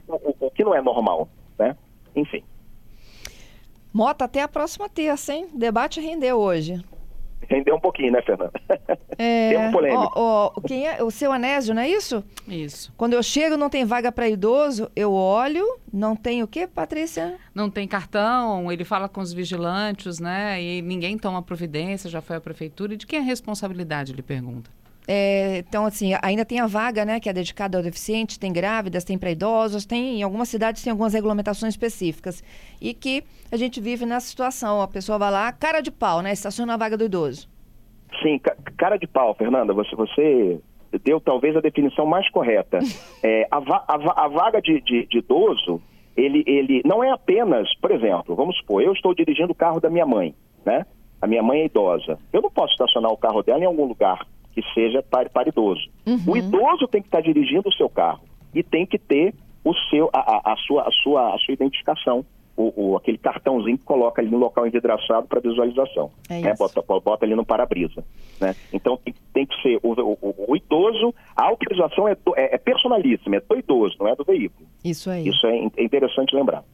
o, 0.08 0.16
o, 0.16 0.36
o 0.48 0.52
que 0.52 0.64
não 0.64 0.76
é 0.76 0.82
normal. 0.82 1.28
Né? 1.58 1.76
Enfim. 2.16 2.44
Mota, 3.92 4.26
até 4.26 4.42
a 4.42 4.48
próxima 4.48 4.88
terça, 4.88 5.34
hein? 5.34 5.48
O 5.54 5.58
debate 5.58 6.00
rendeu 6.00 6.38
hoje. 6.38 6.80
Rendeu 7.50 7.76
um 7.76 7.80
pouquinho, 7.80 8.12
né, 8.12 8.22
Fernanda? 8.22 8.54
É, 9.18 9.50
Tempo 9.58 9.72
polêmico. 9.72 10.12
Ó, 10.16 10.54
ó, 10.56 10.62
quem 10.62 10.88
é? 10.88 11.04
O 11.04 11.10
seu 11.10 11.32
Anésio, 11.32 11.74
não 11.74 11.82
é 11.82 11.90
isso? 11.90 12.24
Isso. 12.48 12.94
Quando 12.96 13.14
eu 13.14 13.24
chego, 13.24 13.58
não 13.58 13.70
tem 13.70 13.84
vaga 13.86 14.12
para 14.12 14.30
idoso, 14.30 14.90
eu 14.96 15.12
olho, 15.12 15.66
não 15.92 16.16
tem 16.16 16.44
o 16.44 16.48
quê, 16.48 16.68
Patrícia? 16.68 17.38
Não 17.54 17.70
tem 17.70 17.88
cartão, 17.88 18.72
ele 18.72 18.86
fala 18.86 19.10
com 19.10 19.20
os 19.20 19.34
vigilantes, 19.34 20.20
né? 20.20 20.62
E 20.62 20.82
ninguém 20.82 21.18
toma 21.18 21.42
providência, 21.42 22.10
já 22.10 22.22
foi 22.22 22.36
a 22.36 22.42
prefeitura. 22.42 22.94
E 22.94 22.98
de 22.98 23.08
quem 23.08 23.18
é 23.18 23.22
a 23.22 23.26
responsabilidade, 23.26 24.12
ele 24.12 24.22
pergunta. 24.22 24.70
É, 25.12 25.64
então, 25.68 25.88
assim, 25.88 26.12
ainda 26.22 26.46
tem 26.46 26.60
a 26.60 26.68
vaga, 26.68 27.04
né, 27.04 27.20
que 27.20 27.28
é 27.28 27.34
dedicada 27.34 27.76
ao 27.76 27.84
deficiente, 27.84 28.40
tem 28.40 28.54
grávidas, 28.54 29.04
tem 29.04 29.18
para 29.18 29.32
idosos, 29.32 29.84
tem, 29.84 30.20
em 30.20 30.22
algumas 30.22 30.50
cidades 30.50 30.84
tem 30.84 30.92
algumas 30.92 31.16
regulamentações 31.16 31.74
específicas. 31.74 32.44
E 32.80 32.94
que 32.94 33.24
a 33.52 33.58
gente 33.58 33.82
vive 33.82 34.06
nessa 34.06 34.28
situação, 34.28 34.84
a 34.84 34.88
pessoa 34.88 35.18
vai 35.18 35.32
lá, 35.32 35.52
cara 35.52 35.82
de 35.82 35.90
pau, 35.90 36.22
né, 36.22 36.32
estaciona 36.32 36.76
a 36.76 36.78
vaga 36.78 36.96
do 36.96 37.06
idoso. 37.06 37.50
Sim, 38.22 38.40
cara 38.78 38.98
de 38.98 39.08
pau, 39.08 39.34
Fernanda, 39.34 39.74
você, 39.74 39.96
você 39.96 40.62
deu 41.04 41.20
talvez 41.20 41.56
a 41.56 41.62
definição 41.62 42.06
mais 42.06 42.30
correta. 42.30 42.78
É, 43.22 43.48
a, 43.52 43.60
va 43.60 43.84
a, 43.88 44.26
a, 44.26 44.28
vaga 44.28 44.62
de, 44.62 44.80
de, 44.80 45.06
de, 45.08 45.18
idoso, 45.18 45.82
ele, 46.16 46.42
ele 46.48 46.82
não 46.86 47.04
é 47.04 47.10
apenas, 47.10 47.68
por 47.82 47.92
exemplo, 47.92 48.34
vamos 48.34 48.56
supor, 48.58 48.82
eu 48.82 48.94
estou 48.94 49.14
dirigindo 49.14 49.52
o 49.52 49.56
carro 49.56 49.82
da 49.82 49.90
minha 49.90 50.06
mãe, 50.06 50.34
né? 50.66 50.86
A 51.22 51.28
minha 51.28 51.44
mãe 51.44 51.62
é 51.62 51.66
idosa. 51.66 52.18
Eu 52.32 52.42
não 52.42 52.50
posso 52.50 52.72
estacionar 52.72 53.12
o 53.12 53.18
carro 53.18 53.44
dela 53.44 53.60
em 53.60 53.66
algum 53.66 53.86
lugar 53.86 54.26
que 54.62 54.74
seja 54.74 55.02
para, 55.04 55.30
para 55.30 55.50
idoso. 55.50 55.82
Uhum. 56.06 56.24
O 56.28 56.38
idoso 56.38 56.88
tem 56.88 57.02
que 57.02 57.08
estar 57.08 57.22
dirigindo 57.22 57.70
o 57.70 57.74
seu 57.74 57.90
carro 57.90 58.22
e 58.54 58.64
tem 58.64 58.86
que 58.86 58.98
ter 58.98 59.34
o 59.64 59.74
seu, 59.90 60.10
a, 60.14 60.20
a, 60.20 60.54
a 60.54 60.56
sua, 60.58 60.88
a, 60.88 60.92
sua, 60.92 61.36
a 61.36 61.38
sua 61.38 61.54
identificação 61.54 62.26
o, 62.60 62.74
o, 62.76 62.98
aquele 62.98 63.18
cartãozinho 63.18 63.78
que 63.78 63.86
coloca 63.86 64.22
ali 64.22 64.30
no 64.30 64.38
local 64.38 64.68
envidraçado 64.68 65.26
para 65.28 65.40
visualização. 65.40 66.12
É 66.30 66.42
né? 66.42 66.54
bota, 66.60 66.82
bota, 66.82 67.26
ali 67.26 67.34
no 67.34 67.46
para-brisa. 67.46 68.04
Né? 68.40 68.54
Então 68.74 68.98
tem, 68.98 69.16
tem, 69.34 69.46
que 69.46 69.62
ser 69.62 69.80
o, 69.82 69.94
o, 69.94 70.36
o, 70.50 70.56
idoso, 70.58 71.16
a 71.38 71.46
autorização 71.46 72.06
é, 72.06 72.18
é, 72.36 72.56
é, 72.56 72.58
personalíssima, 72.58 73.38
é 73.38 73.40
do 73.40 73.58
idoso, 73.58 73.96
não 73.98 74.10
é 74.10 74.16
do 74.16 74.26
veículo. 74.26 74.68
Isso 74.84 75.10
aí. 75.10 75.26
Isso 75.26 75.48
é, 75.48 75.58
é 75.78 75.84
interessante 75.84 76.36
lembrar. 76.36 76.66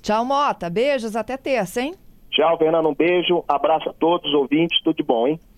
Tchau, 0.00 0.24
Mota. 0.24 0.70
Beijos, 0.70 1.14
até 1.14 1.36
terça, 1.36 1.82
hein? 1.82 1.94
Tchau, 2.30 2.56
Fernando. 2.56 2.88
Um 2.88 2.94
beijo, 2.94 3.44
abraço 3.46 3.90
a 3.90 3.92
todos 3.92 4.26
os 4.28 4.34
ouvintes, 4.34 4.80
tudo 4.82 4.96
de 4.96 5.02
bom, 5.02 5.28
hein? 5.28 5.38